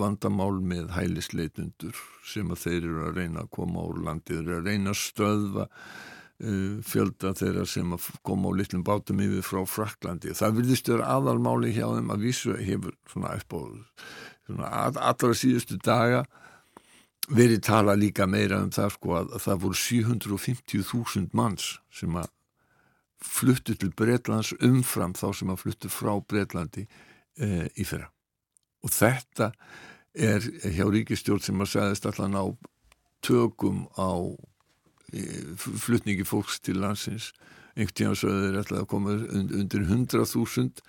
vandamál 0.00 0.58
með 0.64 0.92
hælisleitundur 0.94 2.02
sem 2.24 2.50
að 2.54 2.62
þeir 2.64 2.80
eru 2.80 3.06
að 3.08 3.20
reyna 3.20 3.44
að 3.44 3.54
koma 3.58 3.86
úr 3.88 4.02
landið, 4.06 4.38
þeir 4.40 4.50
eru 4.50 4.58
að 4.60 4.68
reyna 4.70 4.94
að 4.94 5.00
stöðva 5.02 5.66
uh, 5.66 6.76
fjölda 6.92 7.34
þeirra 7.40 7.66
sem 7.74 7.96
að 7.96 8.08
koma 8.26 8.54
á 8.54 8.56
litlum 8.60 8.86
bátum 8.86 9.24
yfir 9.24 9.44
frá 9.46 9.64
Fraklandi. 9.68 10.36
Það 10.38 10.56
vilðist 10.60 10.92
vera 10.92 11.10
aðalmáli 11.18 11.74
hjá 11.74 11.88
þeim 11.90 12.14
að 12.14 12.24
vísu 12.28 12.56
hefur 12.60 12.96
svona 13.10 13.34
svona 14.44 14.70
allra 15.10 15.36
síðustu 15.36 15.78
daga 15.80 16.24
verið 17.28 17.62
tala 17.64 17.94
líka 17.96 18.26
meira 18.28 18.60
um 18.60 18.70
það 18.72 18.90
sko 18.98 19.14
að 19.20 19.36
það 19.40 19.60
voru 19.62 19.78
750.000 19.80 21.30
manns 21.36 21.78
sem 21.94 22.16
að 22.20 22.28
fluttu 23.24 23.74
til 23.78 23.92
Breitlands 23.96 24.52
umfram 24.62 25.14
þá 25.16 25.28
sem 25.34 25.52
að 25.52 25.62
fluttu 25.64 25.90
frá 25.92 26.12
Breitlandi 26.20 26.84
uh, 26.86 27.66
í 27.74 27.86
fyrra. 27.88 28.10
Og 28.84 28.92
þetta 28.92 29.52
er 30.14 30.44
hjá 30.76 30.84
ríkistjórn 30.86 31.42
sem 31.42 31.62
að 31.64 31.72
segðist 31.72 32.06
allan 32.06 32.36
á 32.38 32.44
tökum 33.24 33.86
á 33.98 34.12
e, 35.10 35.22
flutningi 35.56 36.26
fólks 36.28 36.60
til 36.62 36.78
landsins. 36.82 37.32
Einhvern 37.74 37.96
tíma 37.98 38.18
svo 38.18 38.30
er 38.30 38.58
þetta 38.60 38.82
að 38.82 38.90
koma 38.92 39.16
undir 39.16 39.86
100.000 39.88 40.84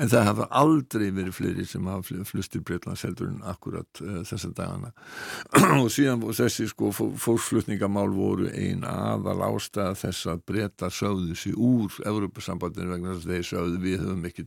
en 0.00 0.08
það 0.08 0.24
hafa 0.24 0.46
aldrei 0.56 1.10
verið 1.12 1.34
fleiri 1.36 1.64
sem 1.68 1.88
hafa 1.90 2.24
flustir 2.28 2.62
Breitlands 2.64 3.04
heldur 3.04 3.28
en 3.28 3.42
akkurat 3.48 4.00
uh, 4.00 4.20
þessa 4.28 4.52
dagana. 4.56 4.92
Og 5.82 5.90
síðan 5.92 6.22
þessi 6.32 6.68
sko 6.70 6.92
fólksflutningamál 6.96 8.08
voru 8.14 8.48
ein 8.48 8.86
aðal 8.88 9.42
ástæða 9.50 9.98
þess 10.00 10.30
að 10.32 10.44
breyta 10.48 10.88
sögðu 10.92 11.36
sér 11.38 11.58
úr 11.60 11.98
Európa-sambandinu 12.08 12.94
vegna 12.94 13.16
þess 13.16 13.28
að 13.28 13.34
þeir 13.36 13.50
sögðu 13.50 13.82
við 13.82 13.98
höfum 14.06 14.24
ekki 14.30 14.46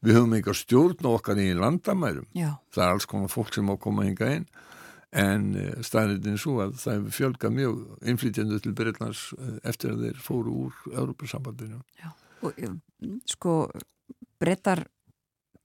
við 0.00 0.18
höfum 0.18 0.34
ekki 0.40 0.52
að 0.52 0.58
stjórna 0.64 1.14
okkar 1.14 1.42
í 1.42 1.46
landamærum. 1.58 2.26
Já. 2.34 2.50
það 2.74 2.84
er 2.86 2.96
alls 2.96 3.08
konar 3.10 3.32
fólk 3.32 3.54
sem 3.54 3.70
á 3.70 3.74
að 3.76 3.82
koma 3.86 4.08
hinga 4.08 4.32
inn. 4.40 4.50
En 5.20 5.46
uh, 5.58 5.70
staðriðin 5.86 6.38
svo 6.38 6.58
að 6.66 6.74
það 6.82 6.98
hefur 6.98 7.16
fjölgað 7.20 7.54
mjög 7.56 7.78
innflytjandu 8.10 8.58
til 8.62 8.74
Breitlands 8.78 9.22
uh, 9.38 9.56
eftir 9.66 9.94
að 9.94 10.04
þeir 10.08 10.20
fóru 10.22 10.58
úr 10.66 10.84
Európa-sambandinu 10.90 11.80
Já, 11.98 12.12
og 12.46 12.60
sko 13.26 13.54
brettar 14.40 14.86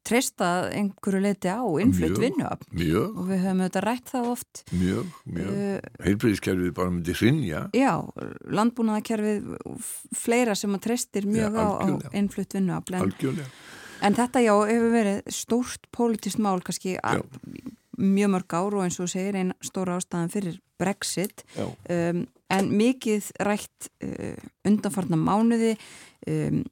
treysta 0.05 0.49
einhverju 0.69 1.21
leiti 1.23 1.49
á 1.49 1.65
innflutt 1.81 2.19
mjög, 2.21 3.15
og 3.17 3.29
við 3.29 3.39
höfum 3.41 3.61
auðvitað 3.63 3.85
rætt 3.87 4.11
það 4.11 4.27
oft. 4.29 4.61
Mjög, 4.69 5.13
mjög. 5.25 5.55
Uh, 5.55 6.03
heilbreyðiskerfið 6.05 6.73
bara 6.77 6.93
myndi 6.93 7.15
hrinja 7.17 7.63
Já, 7.73 7.93
landbúnaðakerfið 8.59 9.47
fleira 10.13 10.57
sem 10.57 10.77
að 10.77 10.83
treystir 10.85 11.29
mjög 11.29 11.57
Já, 11.57 11.63
á, 11.65 11.67
á 11.81 11.87
innflutt 12.13 12.57
vinnuafn 12.57 12.99
en, 12.99 13.41
en 14.05 14.19
þetta 14.19 14.45
já 14.45 14.53
hefur 14.53 14.93
verið 14.93 15.33
stórt 15.33 15.89
pólitist 15.95 16.41
mál 16.43 16.59
kannski 16.65 16.99
að, 17.01 17.25
mjög 17.97 18.33
mörg 18.35 18.57
ár 18.59 18.77
og 18.77 18.85
eins 18.85 18.99
og 19.01 19.09
segir 19.09 19.39
einn 19.39 19.55
stóra 19.65 19.97
ástæðan 19.97 20.31
fyrir 20.33 20.61
Brexit. 20.79 21.45
Um, 21.89 22.25
en 22.53 22.71
mikið 22.77 23.31
rætt 23.47 23.89
uh, 24.05 24.37
undanfarnar 24.67 25.17
mánuði 25.21 25.73
um, 26.29 26.63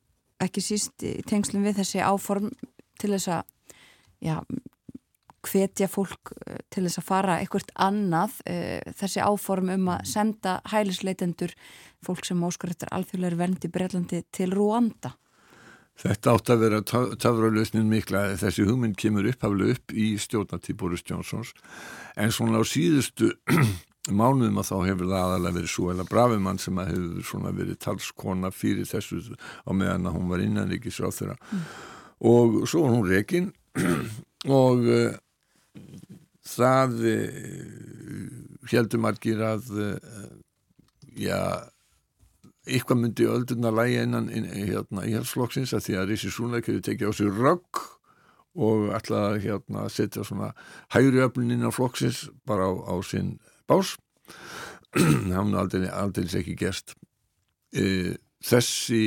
ekki 0.46 0.64
síst 0.64 1.06
tengslum 1.30 1.66
við 1.66 1.82
þessi 1.82 2.04
áform 2.04 2.52
til 3.02 3.14
þess 3.16 3.32
að 3.38 3.44
já, 4.24 4.38
hvetja 5.44 5.90
fólk 5.92 6.32
uh, 6.36 6.60
til 6.72 6.86
þess 6.86 7.02
að 7.02 7.08
fara 7.08 7.40
eitthvað 7.42 7.74
annað 7.88 8.38
uh, 8.48 8.94
þessi 9.00 9.24
áform 9.24 9.74
um 9.76 9.90
að 9.96 10.06
senda 10.14 10.60
hælisleitendur 10.72 11.56
fólk 12.04 12.26
sem 12.28 12.44
óskar 12.44 12.74
eftir 12.74 12.92
alþjóðleiri 12.96 13.40
verndi 13.40 13.72
Breitlandi 13.72 14.24
til 14.32 14.52
Rúanda. 14.56 15.16
Þetta 16.00 16.34
átt 16.34 16.50
að 16.50 16.62
vera 16.64 16.80
töfralösnin 16.82 17.86
mikla. 17.86 18.24
Þessi 18.42 18.66
hugmynd 18.66 18.98
kemur 18.98 19.28
upphaflega 19.30 19.76
upp 19.76 19.94
í 19.94 20.08
stjórnartíð 20.18 20.80
Boris 20.80 21.04
Johnsons 21.06 21.54
en 22.18 22.34
svona 22.34 22.64
á 22.64 22.64
síðustu 22.66 23.30
mánuðum 24.12 24.60
að 24.60 24.68
þá 24.68 24.76
hefur 24.90 25.08
það 25.08 25.20
aðalega 25.22 25.58
verið 25.58 25.72
svo 25.72 25.90
eða 25.94 26.06
Bravimann 26.10 26.60
sem 26.60 26.80
að 26.82 26.90
hefur 26.92 27.28
svona 27.30 27.54
verið 27.56 27.80
talskona 27.86 28.52
fyrir 28.52 28.88
þessu 28.90 29.22
á 29.40 29.72
meðan 29.72 30.10
að 30.10 30.18
hún 30.18 30.32
var 30.32 30.44
innanríkisráð 30.44 31.18
þeirra 31.20 31.38
mm. 31.40 31.62
og 32.32 32.58
svo 32.68 32.84
var 32.84 32.96
hún 32.98 33.08
rekin 33.08 33.52
og 34.62 34.84
uh, 34.92 35.16
það 36.52 36.98
uh, 37.14 38.68
heldur 38.74 39.04
margir 39.06 39.44
að 39.48 39.72
uh, 39.72 39.96
já 41.16 41.40
eitthvað 42.64 43.00
myndi 43.00 43.26
öldurna 43.28 43.72
lægi 43.76 44.04
innan 44.04 44.30
in, 44.32 44.46
hérna, 44.48 45.04
í 45.04 45.16
halsflokksins 45.18 45.74
að 45.76 45.88
því 45.88 45.98
að 46.00 46.12
Rissi 46.12 46.32
Súnleik 46.32 46.70
hefur 46.70 46.84
tekið 46.86 47.12
á 47.12 47.14
sig 47.16 47.32
rögg 47.32 47.82
og 48.54 48.92
ætlaði 48.96 49.42
hérna, 49.48 49.88
setja 49.92 50.24
svona 50.24 50.54
hægri 50.94 51.24
öflunin 51.26 51.66
á 51.68 51.72
flokksins 51.74 52.28
bara 52.48 52.70
á, 52.70 52.72
á 52.88 52.96
sinn 53.04 53.36
bás. 53.70 53.96
Hann 55.34 55.56
aldrei, 55.58 55.88
aldrei 55.90 56.28
ekki 56.40 56.58
gerst. 56.60 56.94
E, 57.74 58.16
þessi 58.46 59.04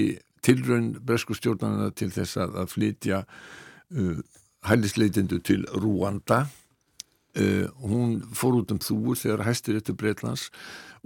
tilraun 0.46 0.92
bresku 1.06 1.36
stjórnarna 1.36 1.90
til 1.96 2.10
þess 2.14 2.38
að, 2.42 2.54
að 2.62 2.70
flytja 2.75 3.22
uh, 3.26 4.20
hælisleitindu 4.66 5.40
til 5.46 5.66
Rúanda 5.75 6.44
uh, 6.46 7.66
hún 7.82 8.20
fór 8.36 8.60
út 8.60 8.75
um 8.75 8.80
þúur 8.82 9.18
þegar 9.18 9.46
hæstir 9.48 9.80
eftir 9.80 9.98
Breitlands 9.98 10.48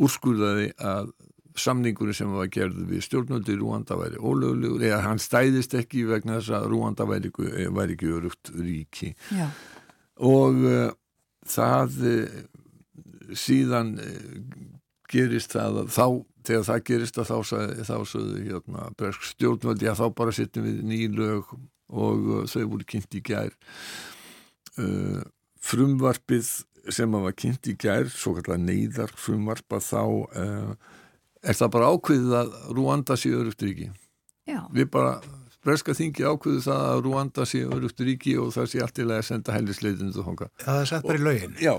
úrskurðaði 0.01 0.71
að 0.77 1.13
samningurinn 1.61 2.17
sem 2.17 2.31
var 2.33 2.49
gerð 2.53 2.85
við 2.89 3.05
stjórnöldi 3.09 3.57
Rúanda 3.59 3.97
væri 3.99 4.21
ólöglegur 4.21 4.85
eða 4.87 5.03
hann 5.09 5.21
stæðist 5.21 5.75
ekki 5.77 6.07
vegna 6.09 6.39
þess 6.39 6.55
að 6.61 6.71
Rúanda 6.73 7.09
væri 7.09 7.33
væri 7.35 7.97
ekki 7.97 8.15
örugt 8.17 8.53
ríki. 8.55 9.15
Já. 9.35 9.49
og 10.21 10.65
uh, 10.69 10.89
það 11.49 12.01
síðan 13.39 13.97
uh, 14.01 14.39
gerist 15.11 15.57
það 15.57 15.83
að 15.83 15.93
þá 15.97 16.07
þegar 16.47 16.65
það 16.69 16.85
gerist 16.89 17.19
að 17.21 17.29
þá 17.29 17.37
þá 17.91 17.97
sagði 18.09 18.47
hérna 18.47 18.87
bresk 18.99 19.27
stjórnvöldi 19.33 19.91
að 19.91 20.01
þá 20.01 20.07
bara 20.21 20.35
setjum 20.37 20.67
við 20.69 20.81
nýlög 20.89 21.53
og 21.91 22.31
uh, 22.31 22.43
þau 22.49 22.65
voru 22.73 22.89
kynnt 22.89 23.19
í 23.19 23.23
gær. 23.27 23.53
Uh, 24.79 25.21
frumvarpið 25.61 26.49
sem 26.91 27.17
að 27.17 27.27
var 27.27 27.37
kynnt 27.37 27.69
í 27.69 27.77
gær 27.79 28.09
svo 28.13 28.35
kallar 28.39 28.61
neyðar 28.63 29.13
frumvarpa 29.19 29.83
þá 29.85 30.01
uh, 30.01 30.71
er 31.45 31.57
það 31.59 31.75
bara 31.75 31.91
ákveðið 31.95 32.39
að 32.39 32.55
Rúanda 32.77 33.17
sé 33.19 33.33
örugt 33.37 33.65
ríki? 33.65 33.91
Já, 34.49 34.65
við 34.73 34.89
bara 34.95 35.19
breska 35.65 35.95
þingi 35.97 36.25
ákveðu 36.25 36.65
það 36.65 36.83
að 36.89 37.03
Rúanda 37.05 37.47
sé 37.49 37.61
örugt 37.67 38.03
ríki 38.05 38.35
og 38.41 38.53
það 38.55 38.69
sé 38.73 38.83
allt 38.85 39.01
í 39.01 39.07
lagi 39.07 39.23
að 39.23 39.29
senda 39.29 39.55
hælisleitin 39.57 40.13
þú 40.15 40.27
honga 40.27 40.49
Já, 40.51 40.65
það 40.65 40.81
er 40.81 40.91
sett 40.91 41.07
bara 41.07 41.21
í 41.21 41.25
lögin. 41.27 41.57
Já, 41.61 41.75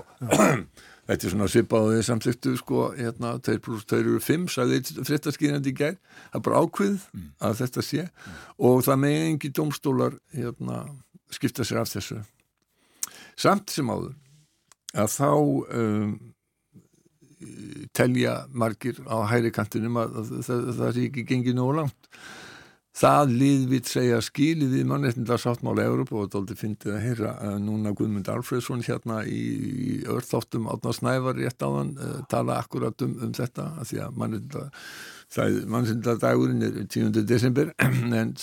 þetta 1.09 1.27
er 1.27 1.33
svona 1.33 1.49
svipaðið 1.51 2.01
samþyktu 2.07 2.55
sko, 2.61 2.83
hérna, 2.97 3.35
2 3.47 3.61
pluss 3.65 3.87
2 3.89 4.01
eru 4.03 4.17
5 4.27 4.49
sagði 4.55 4.81
fréttaskýrandi 5.09 5.73
í 5.73 5.77
gær. 5.81 5.95
Það 6.29 6.41
er 6.41 6.45
bara 6.47 6.63
ákveð 6.65 7.07
að 7.47 7.57
þetta 7.63 7.85
sé 7.87 8.05
og 8.69 8.83
það 8.87 9.01
með 9.05 9.21
engi 9.29 9.53
domstólar 9.61 10.19
hérna, 10.35 10.83
skipta 11.33 11.65
sér 11.65 11.81
af 11.81 11.89
þessu. 11.93 12.19
Samt 13.39 13.73
sem 13.73 13.89
áður 13.89 14.13
að 14.91 15.13
þá 15.15 15.31
um, 15.31 16.13
telja 17.97 18.35
margir 18.53 18.99
á 19.09 19.17
hæri 19.31 19.51
kantinum 19.55 19.97
að, 20.01 20.17
að, 20.19 20.31
að, 20.41 20.51
að 20.59 20.79
það 20.81 20.95
sé 20.95 21.05
ekki 21.09 21.25
gengið 21.31 21.57
nógu 21.57 21.77
langt 21.79 22.09
það 22.97 23.33
lið 23.39 23.61
við 23.71 23.87
segja 23.87 24.17
skilið 24.23 24.73
við 24.75 24.87
mannreitnda 24.89 25.37
sáttmála 25.39 25.85
Európa 25.87 26.17
og 26.19 26.31
þetta 26.33 26.57
finnir 26.59 26.95
að 26.95 27.05
heyra 27.05 27.31
uh, 27.39 27.55
núna 27.61 27.93
Guðmund 27.95 28.27
Alfredsson 28.31 28.83
hérna 28.83 29.21
í, 29.23 29.39
í 29.39 29.93
örþáttum 30.11 30.67
átna 30.71 30.93
snævar 30.95 31.39
rétt 31.39 31.63
á 31.63 31.69
hann 31.71 31.95
uh, 31.95 32.19
tala 32.31 32.59
akkurat 32.59 33.05
um, 33.05 33.15
um 33.23 33.33
þetta 33.37 33.69
að 33.79 33.91
því 33.91 34.03
að 34.05 34.21
mannreitnda 34.21 34.67
mannreitnda 35.71 36.17
dagurinn 36.19 36.65
er 36.67 36.81
10. 36.91 37.21
desember 37.23 37.71
en 38.19 38.33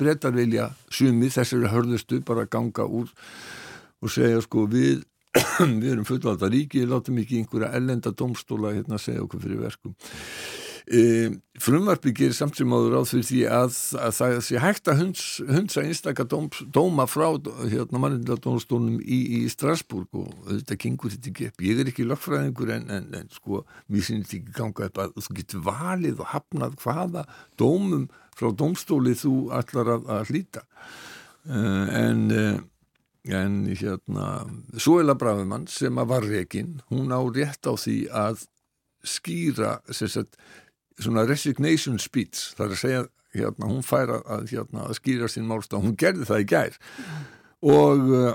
breytar 0.00 0.32
vilja 0.32 0.70
sumi 0.88 1.28
þessari 1.28 1.68
hörðustu 1.68 2.22
bara 2.24 2.48
ganga 2.48 2.88
úr 2.88 3.12
og 4.00 4.12
segja 4.12 4.40
sko 4.44 4.64
við 4.72 5.04
við 5.82 5.90
erum 5.92 6.06
fullvalda 6.08 6.48
ríki, 6.48 6.86
látum 6.88 7.20
ekki 7.20 7.42
einhverja 7.42 7.74
ellenda 7.76 8.14
domstóla 8.16 8.72
hérna 8.72 8.96
segja 8.96 9.26
okkur 9.26 9.44
fyrir 9.44 9.60
verkum 9.66 9.92
E, 10.86 11.32
frumvarpi 11.58 12.12
gerir 12.14 12.34
samt 12.36 12.54
sem 12.54 12.70
áður 12.70 13.00
á 13.00 13.02
því 13.02 13.40
að, 13.50 13.72
að 13.98 14.12
það 14.20 14.34
sé 14.46 14.60
hægt 14.62 14.90
að 14.92 15.00
hunds, 15.00 15.24
hundsa 15.48 15.82
einstakar 15.82 16.28
dóm, 16.30 16.46
dóma 16.70 17.08
frá 17.10 17.26
hérna 17.72 17.98
mannindadónstólunum 18.04 19.00
í, 19.02 19.18
í 19.40 19.40
Strasbourg 19.50 20.06
og 20.14 20.30
þetta 20.46 20.78
gengur 20.84 21.10
þetta 21.16 21.32
ekki 21.32 21.48
upp. 21.50 21.66
Ég 21.66 21.82
er 21.82 21.90
ekki 21.90 22.06
lögfræðingur 22.06 22.70
en, 22.76 22.86
en, 22.94 23.10
en 23.18 23.34
sko 23.34 23.64
mér 23.90 24.06
finnst 24.06 24.30
þetta 24.30 24.38
ekki 24.38 24.56
ganga 24.60 24.86
upp 24.86 25.02
að 25.02 25.18
þú 25.26 25.36
getur 25.40 25.66
valið 25.66 26.22
og 26.22 26.32
hafnað 26.36 26.78
hvaða 26.84 27.26
dómum 27.58 28.06
frá 28.38 28.52
dómstóli 28.54 29.18
þú 29.18 29.34
allar 29.58 29.94
að, 29.96 30.08
að 30.20 30.30
hlýta. 30.30 30.66
Uh, 31.46 31.84
en 31.98 32.26
uh, 32.30 32.56
en 33.26 33.64
hérna 33.66 34.46
Suela 34.78 35.16
Brafimann 35.18 35.66
sem 35.66 35.98
að 35.98 36.12
var 36.12 36.26
rekin 36.30 36.76
hún 36.92 37.10
á 37.10 37.18
rétt 37.26 37.66
á 37.66 37.74
því 37.74 37.96
að 38.14 38.46
skýra 39.06 39.80
sagt, 39.90 40.38
svona 41.02 41.26
resignation 41.28 42.00
speech 42.02 42.56
þar 42.56 42.72
að 42.72 42.80
segja 42.82 43.04
hérna 43.36 43.68
hún 43.68 43.84
fær 43.84 44.14
að, 44.16 44.48
hérna, 44.52 44.86
að 44.88 44.98
skýra 45.00 45.28
sín 45.28 45.48
málstá, 45.48 45.76
hún 45.80 45.96
gerði 45.98 46.28
það 46.28 46.42
í 46.42 46.48
gær. 46.52 46.78
Og 47.66 48.10
uh, 48.16 48.34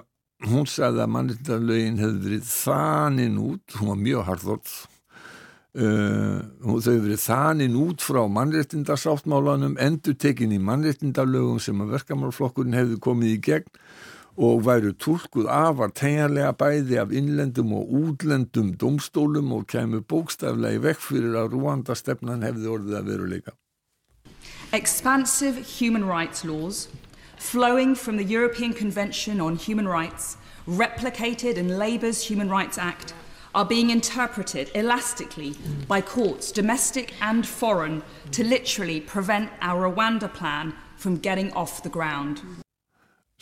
hún 0.52 0.68
sagði 0.70 1.04
að 1.04 1.14
mannlindalögin 1.16 2.02
hefði 2.02 2.26
verið 2.28 2.50
þaninn 2.52 3.38
út, 3.42 3.78
hún 3.80 3.94
var 3.94 4.02
mjög 4.02 4.28
harðvort 4.30 4.74
uh, 5.78 6.40
þau 6.62 6.78
hefði 6.78 7.02
verið 7.06 7.24
þaninn 7.26 7.80
út 7.82 8.06
frá 8.06 8.22
mannréttindarsáttmálanum 8.38 9.78
endur 9.82 10.18
tekin 10.20 10.56
í 10.56 10.62
mannréttindalögum 10.62 11.62
sem 11.64 11.84
að 11.84 11.96
verkamálflokkurinn 11.98 12.78
hefði 12.78 13.02
komið 13.04 13.36
í 13.36 13.44
gegn 13.50 13.70
og 14.38 14.66
væru 14.66 14.94
tólkuð 14.94 15.48
afar 15.52 15.92
bæði 16.56 16.98
af 17.02 17.12
innlendum 17.12 17.74
og 17.74 17.92
útlendum 17.92 18.74
domstólum 18.78 19.52
og 19.52 19.68
kemur 19.68 20.02
bókstaflega 20.02 20.80
í 20.80 20.84
vekk 20.86 21.02
fyrir 21.10 21.36
að 21.36 21.56
Rúanda 21.56 21.96
stefnan 21.96 22.44
hefði 22.44 22.72
orðið 22.72 23.00
að. 23.02 23.56
Expansive 24.74 25.58
human 25.80 26.06
rights 26.06 26.46
laws 26.46 26.88
flowing 27.38 27.96
from 27.96 28.18
the 28.18 28.24
European 28.24 28.74
Convention 28.74 29.42
on 29.42 29.58
Human 29.58 29.88
Rights 29.88 30.38
replicated 30.68 31.58
in 31.58 31.78
Labour's 31.78 32.24
Human 32.30 32.50
Rights 32.50 32.78
Act 32.78 33.14
are 33.54 33.66
being 33.66 33.90
interpreted 33.90 34.72
elastically 34.76 35.56
by 35.88 36.00
courts, 36.02 36.52
domestic 36.52 37.14
and 37.22 37.46
foreign, 37.46 38.02
to 38.32 38.44
literally 38.44 39.02
prevent 39.02 39.50
our 39.60 39.92
Rwanda 39.92 40.34
plan 40.34 40.74
from 40.96 41.18
getting 41.18 41.52
off 41.54 41.84
the 41.84 41.90
ground. 41.90 42.42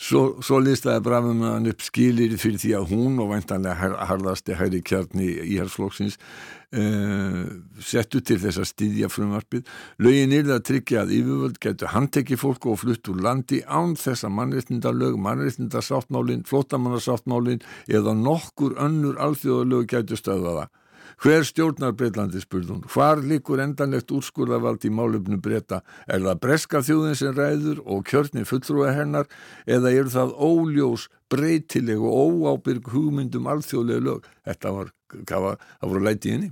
Svo, 0.00 0.38
svo 0.40 0.62
listaði 0.64 1.02
Brafum 1.04 1.42
hann 1.44 1.68
upp 1.68 1.82
skilir 1.84 2.32
fyrir 2.40 2.60
því 2.62 2.70
að 2.78 2.92
hún 2.94 3.18
og 3.20 3.34
væntanlega 3.34 4.06
harðasti 4.08 4.56
hæri 4.56 4.80
kjarni 4.80 5.26
í 5.28 5.58
hersflokksins 5.58 6.16
uh, 6.16 6.80
eh, 6.80 7.50
settu 7.84 8.22
til 8.24 8.38
þess 8.40 8.62
að 8.62 8.70
styðja 8.70 9.10
frumvarpið. 9.12 9.68
Lögin 10.00 10.32
er 10.38 10.54
að 10.56 10.64
tryggja 10.70 11.04
að 11.04 11.12
yfirvöld 11.18 11.60
getur 11.60 11.92
handtekki 11.92 12.40
fólk 12.40 12.70
og 12.72 12.80
flutt 12.80 13.12
úr 13.12 13.20
landi 13.26 13.60
án 13.68 13.92
þess 14.00 14.24
að 14.24 14.36
mannreitnindalög, 14.38 15.20
mannreitnindasáttmálin, 15.20 16.46
flottamannasáttmálin 16.48 17.60
eða 17.92 18.16
nokkur 18.16 18.78
önnur 18.80 19.20
alþjóðalög 19.20 19.90
getur 19.92 20.22
stöðaða. 20.22 20.70
Hver 21.20 21.42
stjórnar 21.44 21.90
Breitlandi 21.92 22.40
spurðun? 22.40 22.78
Hvar 22.88 23.18
likur 23.20 23.60
endanlegt 23.60 24.08
úrskurðavald 24.16 24.86
í 24.88 24.90
málumnu 24.96 25.36
breyta? 25.44 25.82
Er 26.08 26.22
það 26.24 26.38
breska 26.40 26.80
þjóðin 26.80 27.18
sem 27.20 27.34
ræður 27.36 27.82
og 27.84 28.06
kjörni 28.08 28.46
fulltrúa 28.48 28.94
hennar 28.96 29.28
eða 29.68 29.92
er 29.92 30.08
það 30.08 30.32
óljós, 30.40 31.10
breytileg 31.28 32.00
og 32.00 32.40
óábyrg 32.40 32.88
hugmyndum 32.94 33.50
alþjóðlega 33.52 34.04
lög? 34.06 34.30
Þetta 34.48 34.72
var, 34.78 34.94
var, 35.28 35.60
voru 35.82 36.02
lætið 36.06 36.38
inni. 36.38 36.50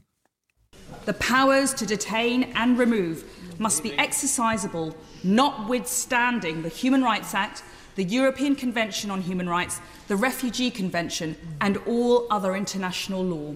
The 1.07 1.16
powers 1.16 1.72
to 1.72 1.87
detain 1.87 2.52
and 2.52 2.76
remove 2.76 3.24
must 3.59 3.83
be 3.83 3.94
exercisable 3.96 4.92
notwithstanding 5.24 6.61
the 6.61 6.68
Human 6.68 7.02
Rights 7.02 7.33
Act, 7.33 7.64
the 7.96 8.04
European 8.04 8.54
Convention 8.54 9.11
on 9.11 9.22
Human 9.22 9.48
Rights, 9.48 9.81
the 10.09 10.16
Refugee 10.16 10.70
Convention 10.70 11.37
and 11.62 11.78
all 11.87 12.26
other 12.31 12.54
international 12.54 13.24
law. 13.24 13.54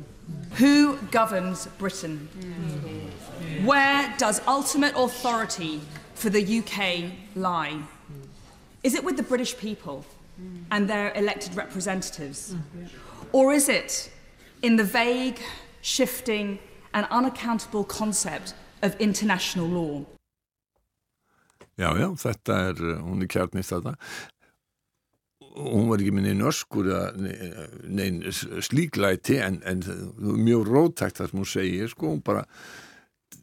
Who 0.59 0.97
governs 1.11 1.67
Britain? 1.79 2.29
Where 3.65 4.15
does 4.19 4.41
ultimate 4.47 4.95
authority 4.97 5.81
for 6.15 6.31
the 6.31 6.59
UK 6.59 7.13
lie? 7.35 7.81
Is 8.83 8.95
it 8.95 9.05
with 9.05 9.17
the 9.17 9.23
British 9.23 9.57
people 9.57 10.05
and 10.71 10.89
their 10.89 11.13
elected 11.15 11.55
representatives? 11.57 12.55
Or 13.33 13.53
is 13.53 13.69
it 13.69 14.11
in 14.63 14.77
the 14.77 14.85
vague, 14.85 15.41
shifting, 15.81 16.59
and 16.93 17.07
unaccountable 17.11 17.85
concept 17.85 18.55
of 18.83 18.95
international 19.01 19.67
law? 19.67 20.05
Já, 21.79 21.97
já, 21.97 22.13
þetta 22.15 22.57
er, 22.69 22.75
hún 23.01 23.23
er 23.23 23.29
kjarnist 23.33 23.73
þetta. 23.73 23.95
Hún 25.57 25.91
var 25.91 26.01
ekki 26.01 26.15
með 26.17 26.29
neina 26.29 26.49
öskur 26.49 26.89
neina 27.85 28.33
slíklæti 28.65 29.39
en, 29.45 29.61
en 29.69 29.85
mjög 30.19 30.71
rótækt 30.71 31.21
það 31.21 31.31
sem 31.31 31.43
hún 31.43 31.51
segir 31.51 31.93
sko, 31.93 32.15
hún 32.15 32.23
bara 32.25 32.47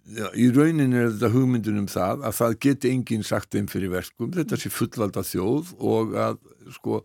já, 0.10 0.28
í 0.34 0.50
raunin 0.56 0.95
er 0.98 1.12
þetta 1.12 1.32
hugmyndun 1.36 1.84
um 1.84 1.89
það 1.91 2.26
að 2.30 2.38
það 2.39 2.56
geti 2.65 2.93
enginn 2.95 3.26
sagt 3.28 3.54
þeim 3.54 3.69
fyrir 3.72 3.93
verkum, 3.93 4.32
þetta 4.34 4.60
sé 4.60 4.74
fullvalda 4.74 5.26
þjóð 5.28 5.76
og 5.78 6.15
að 6.28 6.39
sko 6.76 7.04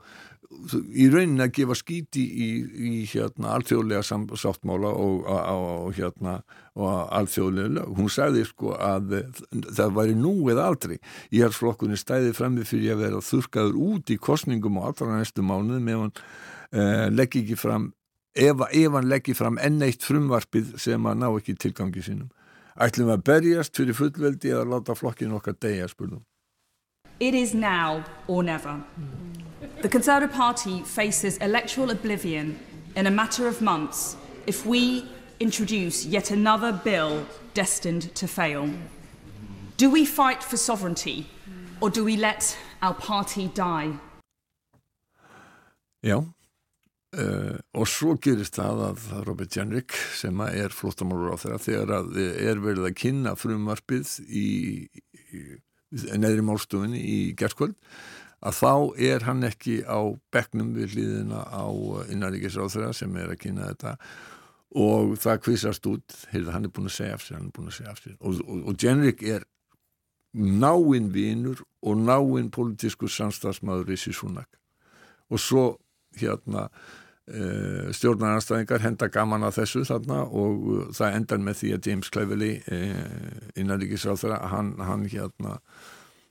í 0.95 1.07
raunin 1.13 1.45
að 1.45 1.53
gefa 1.59 1.77
skíti 1.79 2.23
í, 2.23 2.49
í 2.65 2.93
hérna 3.11 3.55
alþjóðlega 3.57 4.03
sáttmála 4.41 4.93
og, 4.93 5.27
og 5.29 5.91
hérna 5.97 6.39
og 6.75 7.11
alþjóðlega 7.15 7.73
lög. 7.79 7.91
Hún 7.99 8.13
sagði 8.13 8.45
sko 8.49 8.75
að 8.79 9.19
það 9.51 9.99
væri 9.99 10.17
nú 10.19 10.35
eða 10.53 10.69
aldrei 10.73 10.97
í 11.31 11.43
hans 11.45 11.59
flokkunni 11.61 11.99
stæði 12.01 12.35
frammi 12.37 12.67
fyrir 12.69 12.97
að 12.97 13.05
vera 13.05 13.25
þurkaður 13.25 13.83
út 13.89 14.15
í 14.15 14.21
kostningum 14.21 14.81
og 14.81 14.91
allra 14.91 15.19
næstu 15.19 15.45
mánuðum 15.47 15.93
ef 15.93 16.03
hann 16.05 16.17
eh, 16.19 17.07
leggi 17.15 17.45
ekki 17.45 17.59
fram 17.61 17.93
ef, 18.35 18.65
ef 18.71 18.99
hann 18.99 19.11
leggi 19.11 19.37
fram 19.39 19.61
enn 19.63 19.83
eitt 19.87 20.05
frumvarpið 20.07 20.75
sem 20.83 21.07
að 21.07 21.21
ná 21.23 21.29
ekki 21.31 21.57
tilgangi 21.59 22.05
sínum. 22.05 22.31
Ætlum 22.75 23.11
við 23.11 23.17
að 23.19 23.27
berjast 23.29 23.77
fyrir 23.79 23.95
fullveldi 23.95 24.51
eða 24.51 24.67
láta 24.75 24.99
flokkinu 24.99 25.39
okkar 25.39 25.59
degja 25.63 25.87
spurðum. 25.91 26.25
It 27.21 27.35
is 27.35 27.55
now 27.55 28.03
or 28.27 28.43
never. 28.43 28.83
The 29.83 29.89
Conservative 29.89 30.35
Party 30.35 30.83
faces 30.83 31.37
electoral 31.39 31.91
oblivion 31.91 32.59
in 32.97 33.07
a 33.07 33.11
matter 33.11 33.49
of 33.49 33.61
months 33.61 34.17
if 34.47 34.67
we 34.67 35.05
introduce 35.41 36.07
yet 36.07 36.31
another 36.31 36.73
bill 36.73 37.27
destined 37.55 38.15
to 38.15 38.27
fail. 38.27 38.69
Do 39.77 39.91
we 39.91 40.05
fight 40.05 40.43
for 40.43 40.57
sovereignty 40.57 41.27
or 41.81 41.91
do 41.91 42.05
we 42.05 42.17
let 42.17 42.57
our 42.83 42.95
party 42.95 43.49
die? 43.55 43.99
Já, 46.05 46.19
uh, 47.17 47.57
og 47.73 47.89
svo 47.89 48.15
gerist 48.21 48.59
það 48.59 48.83
að 48.91 49.05
Robert 49.25 49.57
Jenrick 49.57 49.95
sem 50.19 50.41
er 50.47 50.75
flottamálur 50.75 51.33
á 51.33 51.37
þeirra 51.41 51.61
þegar 51.65 51.95
að 51.99 52.19
er 52.21 52.61
verið 52.61 52.89
að 52.91 52.99
kynna 53.01 53.33
frumvarpið 53.41 54.19
í, 54.29 54.49
í 55.33 55.41
neðri 56.21 56.45
málstofunni 56.45 57.01
í 57.01 57.19
gerðskvöld 57.39 57.79
að 58.45 58.59
þá 58.61 58.73
er 59.11 59.27
hann 59.27 59.47
ekki 59.49 59.81
á 59.89 60.01
begnum 60.35 60.75
við 60.77 60.97
hlýðina 60.97 61.45
á 61.49 61.65
innaríkisráþra 62.13 62.93
sem 62.97 63.15
er 63.17 63.33
að 63.33 63.41
kynna 63.47 63.71
þetta 63.73 63.95
og 64.85 65.15
það 65.23 65.41
kvisast 65.47 65.87
út 65.87 66.17
heyrðu, 66.33 66.53
hann 66.53 66.67
er 66.67 66.75
búin 66.75 66.91
að 66.91 66.97
segja 66.97 67.17
af 67.17 67.23
sér, 67.25 67.45
segja 67.71 67.93
af 67.93 68.03
sér. 68.03 68.17
Og, 68.21 68.41
og, 68.43 68.65
og 68.73 68.83
Jenrik 68.83 69.23
er 69.23 69.47
náinn 70.35 71.13
vínur 71.15 71.63
og 71.87 72.03
náinn 72.03 72.51
politísku 72.53 73.09
samstagsmaður 73.09 73.95
í 73.95 73.99
Sísunak 74.01 74.51
og 75.31 75.41
svo 75.41 75.65
hérna 76.19 76.69
Uh, 77.25 77.89
stjórnarnarstæðingar 77.97 78.83
henda 78.85 79.07
gaman 79.09 79.47
að 79.49 79.63
þessu 79.63 79.81
þarna 79.89 80.19
og 80.29 80.67
uh, 80.69 80.81
það 80.93 81.15
endan 81.17 81.47
með 81.47 81.55
því 81.57 81.71
að 81.73 81.87
James 81.89 82.11
Cleverly 82.13 82.51
uh, 82.69 83.47
innan 83.57 83.81
ríkisráð 83.81 84.19
þeirra 84.21 84.51
hann, 84.53 84.75
hann 84.77 85.07
hérna 85.09 85.55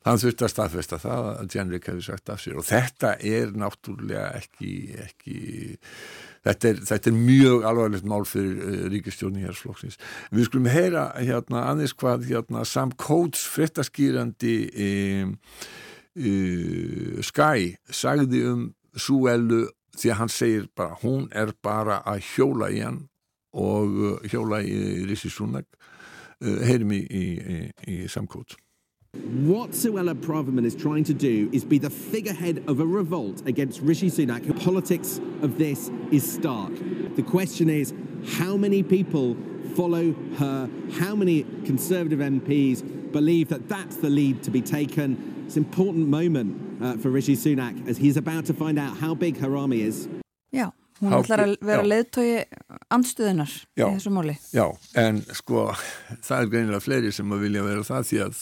hann 0.03 0.19
þurfti 0.19 0.45
að 0.45 0.51
staðfesta 0.51 0.99
það 1.01 1.27
að 1.31 1.55
Jenrik 1.55 1.85
hefði 1.87 2.05
sagt 2.05 2.31
af 2.33 2.41
sér. 2.43 2.57
Og 2.59 2.65
þetta 2.67 3.13
er 3.23 3.53
náttúrulega 3.59 4.25
ekki, 4.39 4.71
ekki 5.03 5.37
þetta, 6.43 6.71
er, 6.71 6.81
þetta 6.89 7.11
er 7.11 7.19
mjög 7.19 7.67
alvarlegt 7.69 8.09
mál 8.11 8.25
fyrir 8.27 8.59
eh, 8.67 8.81
ríkistjórni 8.93 9.45
hér 9.45 9.55
slóksins. 9.57 9.99
Við 10.33 10.49
skulum 10.49 10.71
heyra 10.73 11.05
hérna 11.19 11.67
aðeins 11.69 11.95
hvað 11.99 12.27
hérna, 12.31 12.65
Sam 12.67 12.91
Coates 12.99 13.45
frettaskýrandi 13.53 14.57
um, 14.87 15.37
um, 16.19 17.23
Sky 17.23 17.71
sagði 17.87 18.43
um 18.51 18.67
Súellu 18.93 19.65
því 19.97 20.11
að 20.11 20.19
hann 20.19 20.33
segir 20.33 20.67
bara 20.75 20.99
hún 21.01 21.29
er 21.31 21.53
bara 21.63 22.01
að 22.09 22.25
hjóla 22.33 22.69
í 22.73 22.83
hann 22.83 23.05
og 23.53 23.95
uh, 24.01 24.27
hjóla 24.27 24.59
í 24.65 25.05
Rissi 25.07 25.31
Súnag 25.31 25.69
heyrim 26.43 26.91
í, 26.91 26.99
í, 26.99 27.25
í 27.87 27.97
Sam 28.11 28.27
Coates 28.27 28.57
What 29.23 29.71
Suella 29.71 30.15
Braverman 30.15 30.65
is 30.65 30.75
trying 30.75 31.03
to 31.03 31.13
do 31.13 31.47
is 31.53 31.63
be 31.63 31.77
the 31.77 31.89
figurehead 31.89 32.63
of 32.67 32.79
a 32.79 32.85
revolt 32.85 33.45
against 33.45 33.79
Rishi 33.81 34.09
Sunak. 34.09 34.47
The 34.47 34.55
politics 34.55 35.19
of 35.43 35.59
this 35.59 35.91
is 36.11 36.23
stark. 36.29 36.71
The 37.15 37.21
question 37.21 37.69
is 37.69 37.93
how 38.25 38.57
many 38.57 38.81
people 38.81 39.37
follow 39.75 40.13
her? 40.37 40.67
How 40.93 41.15
many 41.15 41.43
Conservative 41.63 42.19
MPs 42.19 43.11
believe 43.11 43.49
that 43.49 43.69
that's 43.69 43.97
the 43.97 44.09
lead 44.09 44.41
to 44.43 44.49
be 44.51 44.61
taken? 44.61 45.43
It's 45.45 45.57
an 45.57 45.65
important 45.65 46.07
moment 46.07 46.81
uh, 46.81 46.97
for 46.97 47.09
Rishi 47.09 47.35
Sunak 47.35 47.87
as 47.87 47.97
he's 47.97 48.17
about 48.17 48.45
to 48.45 48.53
find 48.53 48.79
out 48.79 48.97
how 48.97 49.13
big 49.13 49.37
her 49.37 49.55
army 49.55 49.81
is. 49.81 50.07
Yeah. 50.51 50.71
Hún 51.01 51.13
ætlar 51.17 51.41
að 51.43 51.55
vera 51.65 51.83
leðtói 51.83 52.45
andstuðunar 52.93 53.51
í 53.77 53.83
þessu 53.83 54.11
móli. 54.13 54.35
Já, 54.53 54.65
en 54.99 55.21
sko 55.35 55.67
það 56.27 56.37
er 56.37 56.51
greinilega 56.51 56.83
fleiri 56.83 57.13
sem 57.15 57.33
að 57.33 57.45
vilja 57.47 57.65
vera 57.65 57.87
það 57.87 58.09
því 58.09 58.21
að 58.25 58.41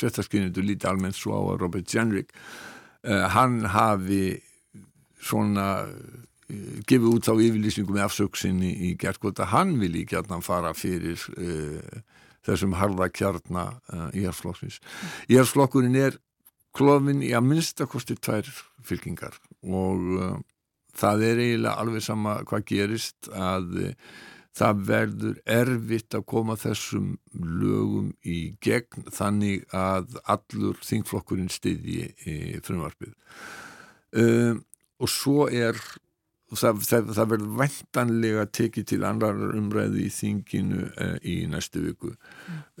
fréttaskynnindu 0.00 0.64
líti 0.64 0.88
almennt 0.90 1.18
svo 1.18 1.36
á 1.36 1.42
að 1.42 1.60
Robert 1.64 1.94
Jenrick 1.94 2.34
uh, 2.34 3.26
hann 3.34 3.60
hafi 3.74 4.24
svona 5.20 5.68
uh, 5.86 6.78
gefið 6.88 7.10
út 7.12 7.30
á 7.30 7.34
yfirlýsingum 7.36 7.98
með 7.98 8.06
afsöksinni 8.08 8.72
í 8.90 8.94
gerðkvota, 9.00 9.50
hann 9.52 9.76
vil 9.82 9.92
í 10.00 10.06
gerðan 10.08 10.44
fara 10.44 10.72
fyrir 10.76 11.20
uh, 11.36 12.00
þessum 12.46 12.72
harða 12.80 13.10
kjarnar 13.12 13.74
íhjárflokksins. 14.16 14.78
Íhjárflokkurinn 15.28 15.98
er 16.00 16.14
klofin 16.72 17.20
í 17.20 17.34
að 17.36 17.50
minnstakosti 17.50 18.16
tvær 18.16 18.48
fylkingar 18.86 19.36
og 19.60 20.40
það 20.96 21.24
er 21.28 21.42
eiginlega 21.44 21.76
alveg 21.84 22.04
sama 22.04 22.36
hvað 22.48 22.66
gerist 22.72 23.30
að 23.34 23.78
eh, 23.84 23.94
það 24.60 24.84
verður 24.88 25.40
erfitt 25.60 26.16
að 26.18 26.26
koma 26.32 26.56
þessum 26.58 27.12
lögum 27.32 28.10
í 28.26 28.40
gegn 28.64 29.06
þannig 29.14 29.66
að 29.76 30.18
allur 30.34 30.80
þingflokkurinn 30.84 31.52
stiðji 31.52 32.08
frumvarpið. 32.66 33.14
Um, 34.10 34.64
og 34.98 35.08
svo 35.08 35.46
er 35.46 35.78
það, 36.58 36.82
það, 36.86 37.10
það 37.16 37.30
verður 37.32 37.54
vendanlega 37.60 38.44
tekið 38.58 38.86
til 38.90 39.00
annar 39.06 39.40
umræði 39.54 40.04
í 40.06 40.12
þinginu 40.14 40.84
uh, 40.90 41.16
í 41.22 41.36
næstu 41.50 41.82
viku. 41.84 42.12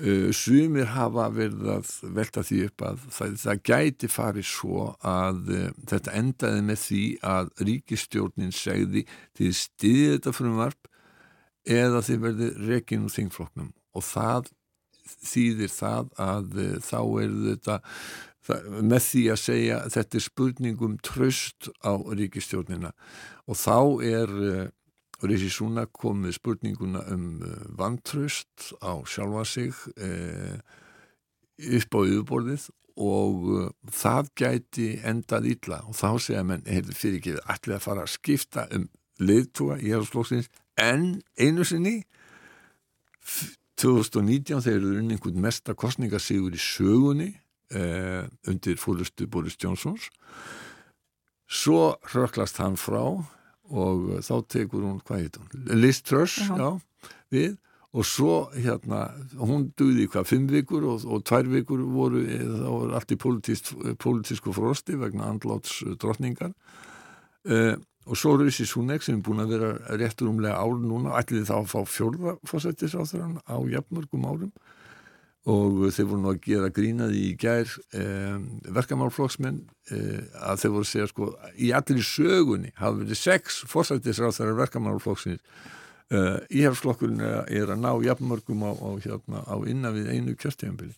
Uh, 0.00 0.28
sumir 0.34 0.90
hafa 0.94 1.28
verið 1.34 1.72
að 1.76 1.92
velta 2.16 2.44
því 2.46 2.60
upp 2.68 2.86
að 2.88 3.02
það, 3.16 3.36
það 3.44 3.64
gæti 3.70 4.10
farið 4.10 4.48
svo 4.50 4.86
að 5.06 5.52
uh, 5.54 5.66
þetta 5.92 6.16
endaði 6.20 6.64
með 6.70 6.80
því 6.84 7.02
að 7.34 7.52
ríkistjórnin 7.70 8.54
segði 8.54 9.04
til 9.38 9.52
stiðið 9.56 10.16
þetta 10.16 10.36
frumvarp 10.36 10.90
eða 11.70 12.00
þið 12.06 12.24
verður 12.24 12.64
rekin 12.70 13.04
úr 13.06 13.14
þingfloknum 13.14 13.74
og 13.94 14.06
það 14.06 14.50
þýðir 15.26 15.72
það 15.74 16.10
að 16.22 16.58
þá 16.86 16.98
er 17.18 17.32
þetta 17.44 17.76
með 18.80 19.06
því 19.06 19.22
að 19.32 19.40
segja 19.42 19.78
þetta 19.94 20.18
er 20.18 20.24
spurningum 20.24 20.98
tröst 21.04 21.70
á 21.84 21.92
ríkistjórnina 21.96 22.92
og 23.46 23.58
þá 23.60 23.78
er 24.06 24.36
uh, 24.50 24.68
Rísi 25.20 25.50
Súna 25.52 25.84
komið 25.92 26.38
spurninguna 26.38 27.04
um 27.12 27.24
uh, 27.44 27.56
vantröst 27.76 28.72
á 28.80 29.00
sjálfa 29.04 29.44
sig 29.48 29.74
uh, 30.00 30.60
upp 31.60 31.96
á 31.96 32.00
yfirborðið 32.06 32.68
og 33.00 33.44
það 33.94 34.30
gæti 34.36 34.88
endað 35.06 35.50
ítla 35.54 35.82
og 35.88 35.96
þá 35.96 36.08
segja 36.20 36.44
menn, 36.44 36.64
heyrðu 36.68 36.96
fyrir 36.96 37.20
ekki 37.20 37.36
allir 37.44 37.76
að 37.76 37.84
fara 37.84 38.04
að 38.04 38.14
skipta 38.16 38.66
um 38.76 38.88
leiðtúa 39.20 39.78
í 39.80 39.92
hérflóksins 39.92 40.50
en 40.80 41.20
einu 41.38 41.64
sinni? 41.68 42.00
2019 43.80 44.60
þegar 44.64 44.80
eru 44.80 45.00
einhvern 45.00 45.40
mesta 45.40 45.74
kostningasígur 45.78 46.56
í 46.56 46.60
sögunni 46.60 47.30
eh, 47.74 48.26
undir 48.50 48.78
fólustu 48.80 49.28
Boris 49.30 49.58
Johnsons. 49.60 50.08
Svo 51.50 51.96
röklast 52.14 52.60
hann 52.62 52.78
frá 52.78 53.02
og 53.70 54.06
þá 54.26 54.36
tekur 54.50 54.86
hún, 54.86 55.00
hvað 55.06 55.24
heit 55.24 55.40
hún? 55.40 55.66
Liz 55.78 56.02
Truss, 56.02 56.38
já, 56.46 56.70
við. 57.30 57.58
Og 57.90 58.06
svo 58.06 58.34
hérna, 58.54 59.08
hún 59.34 59.72
duði 59.78 60.04
hvað, 60.10 60.28
fimm 60.30 60.44
vikur 60.46 60.84
og, 60.92 61.06
og 61.10 61.24
tvær 61.26 61.48
vikur 61.50 61.80
voru, 61.90 62.22
það 62.22 62.68
voru 62.70 62.94
allt 62.94 63.14
í 63.14 63.18
politísku 63.18 64.54
frosti 64.54 64.94
vegna 64.98 65.26
andláts 65.26 65.80
drotningar 65.98 66.52
eh, 67.50 67.74
og 68.06 68.18
svo 68.18 68.36
Rissi 68.38 68.66
Súnek 68.66 69.02
sem 69.02 69.18
er 69.18 69.24
búin 69.26 69.42
að 69.42 69.56
vera 69.56 69.72
réttur 69.98 70.30
umlega 70.30 70.60
ál 70.62 70.78
núna, 70.78 71.16
ætliði 71.18 71.48
þá 71.50 71.56
að 71.58 71.68
fá 71.72 71.80
fjórða 71.86 72.36
fósættis 72.48 72.94
á 72.94 73.02
þeirra 73.02 73.42
á 73.42 73.56
jafnmörgum 73.74 74.26
árum 74.26 74.52
og 75.48 75.86
þeir 75.94 76.08
voru 76.10 76.20
nú 76.20 76.30
að 76.34 76.40
gera 76.44 76.68
grínaði 76.74 77.20
í 77.30 77.34
gær 77.40 77.70
eh, 77.96 78.36
verkamálflokksmenn 78.76 79.62
eh, 79.94 80.24
að 80.36 80.64
þeir 80.64 80.74
voru 80.74 80.84
að 80.84 80.90
segja 80.90 81.10
sko 81.10 81.28
í 81.56 81.70
allir 81.76 82.02
í 82.02 82.04
sögunni 82.04 82.72
hafa 82.76 82.98
verið 83.00 83.20
sex 83.20 83.62
fórsættisráþarar 83.70 84.58
verkamálflokksins. 84.66 85.40
Eh, 86.10 86.36
íhjárflokkurinn 86.58 87.22
er 87.22 87.70
að 87.70 87.80
ná 87.80 87.92
jafnmörgum 88.02 88.66
á, 88.66 88.72
á, 88.74 88.88
hérna, 88.98 89.44
á 89.46 89.56
innan 89.70 89.94
við 89.94 90.10
einu 90.10 90.34
kjörtíðanbili 90.34 90.96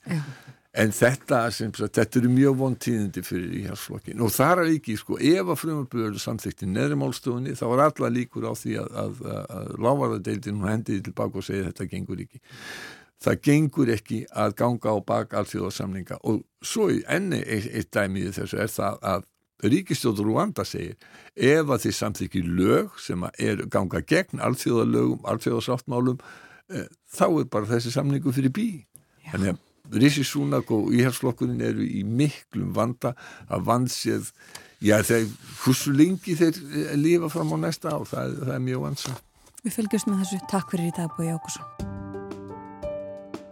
en 0.72 0.92
þetta, 0.96 1.42
sem, 1.52 1.68
þetta 1.68 2.18
eru 2.18 2.30
mjög 2.32 2.54
von 2.62 2.76
tíðindi 2.80 3.20
fyrir 3.26 3.58
íhjárflokkin 3.60 4.22
og 4.24 4.32
þar 4.32 4.62
er 4.62 4.70
ekki 4.72 4.96
sko 4.96 5.18
ef 5.20 5.52
að 5.52 5.60
frumarbyrðu 5.60 6.22
samþykti 6.22 6.68
neðri 6.70 6.96
málstofunni 7.02 7.52
þá 7.58 7.66
er 7.68 7.82
alla 7.84 8.10
líkur 8.14 8.48
á 8.48 8.56
því 8.56 8.78
að, 8.80 8.88
að, 9.02 9.20
að, 9.34 9.52
að 9.58 9.68
lávarðadeildin 9.84 10.64
hendiði 10.64 11.04
tilbaka 11.10 11.42
og 11.42 11.46
segja 11.50 11.68
þetta 11.68 11.90
gengur 11.92 12.24
ekki 12.24 12.40
það 13.22 13.42
gengur 13.48 13.92
ekki 13.94 14.22
að 14.30 14.56
ganga 14.58 14.94
á 14.94 14.98
bak 15.06 15.36
alþjóðarsamlinga 15.40 16.18
og 16.28 16.42
svo 16.62 16.88
enni 16.90 17.42
eitt, 17.42 17.68
eitt 17.72 17.92
dæmið 17.94 18.32
þessu 18.40 18.62
er 18.62 18.72
það 18.72 18.98
að 19.12 19.28
Ríkistjóður 19.62 20.26
Rúanda 20.26 20.64
segir 20.66 20.96
ef 21.38 21.68
að 21.70 21.84
þið 21.84 21.94
samþykir 21.98 22.48
lög 22.58 22.96
sem 22.98 23.26
er 23.38 23.62
ganga 23.70 24.00
gegn 24.02 24.42
alþjóðarlögum, 24.42 25.20
alþjóðarsáttmálum 25.30 26.18
e, 26.18 26.88
þá 27.14 27.26
er 27.28 27.46
bara 27.52 27.70
þessi 27.70 27.94
samningu 27.94 28.34
fyrir 28.34 28.54
bí. 28.54 28.70
Já. 29.22 29.36
Þannig 29.36 29.54
að 29.54 29.60
Rísi 30.02 30.24
Súnak 30.26 30.70
og 30.74 30.90
Íhersflokkurinn 30.94 31.62
eru 31.62 31.84
í 31.84 32.02
miklum 32.06 32.72
vanda 32.74 33.14
að 33.52 33.66
vandsið, 33.68 34.30
já 34.82 34.96
þegar 35.04 35.32
hversu 35.62 35.94
lengi 35.94 36.38
þeir 36.38 36.60
eh, 36.62 36.94
lifa 36.98 37.30
fram 37.32 37.52
á 37.54 37.56
næsta 37.66 37.92
ár, 37.92 38.06
það, 38.08 38.38
það 38.46 38.54
er 38.56 38.64
mjög 38.70 38.86
vansa. 38.88 39.18
Við 39.62 39.78
fylgjumst 39.78 40.10
með 40.10 40.24
þessu. 40.24 40.44
Takk 40.50 40.72
fyrir 40.72 40.90
í 40.90 40.96
dag 40.96 41.18
Bói 41.18 41.28
Ákusson. 41.34 42.01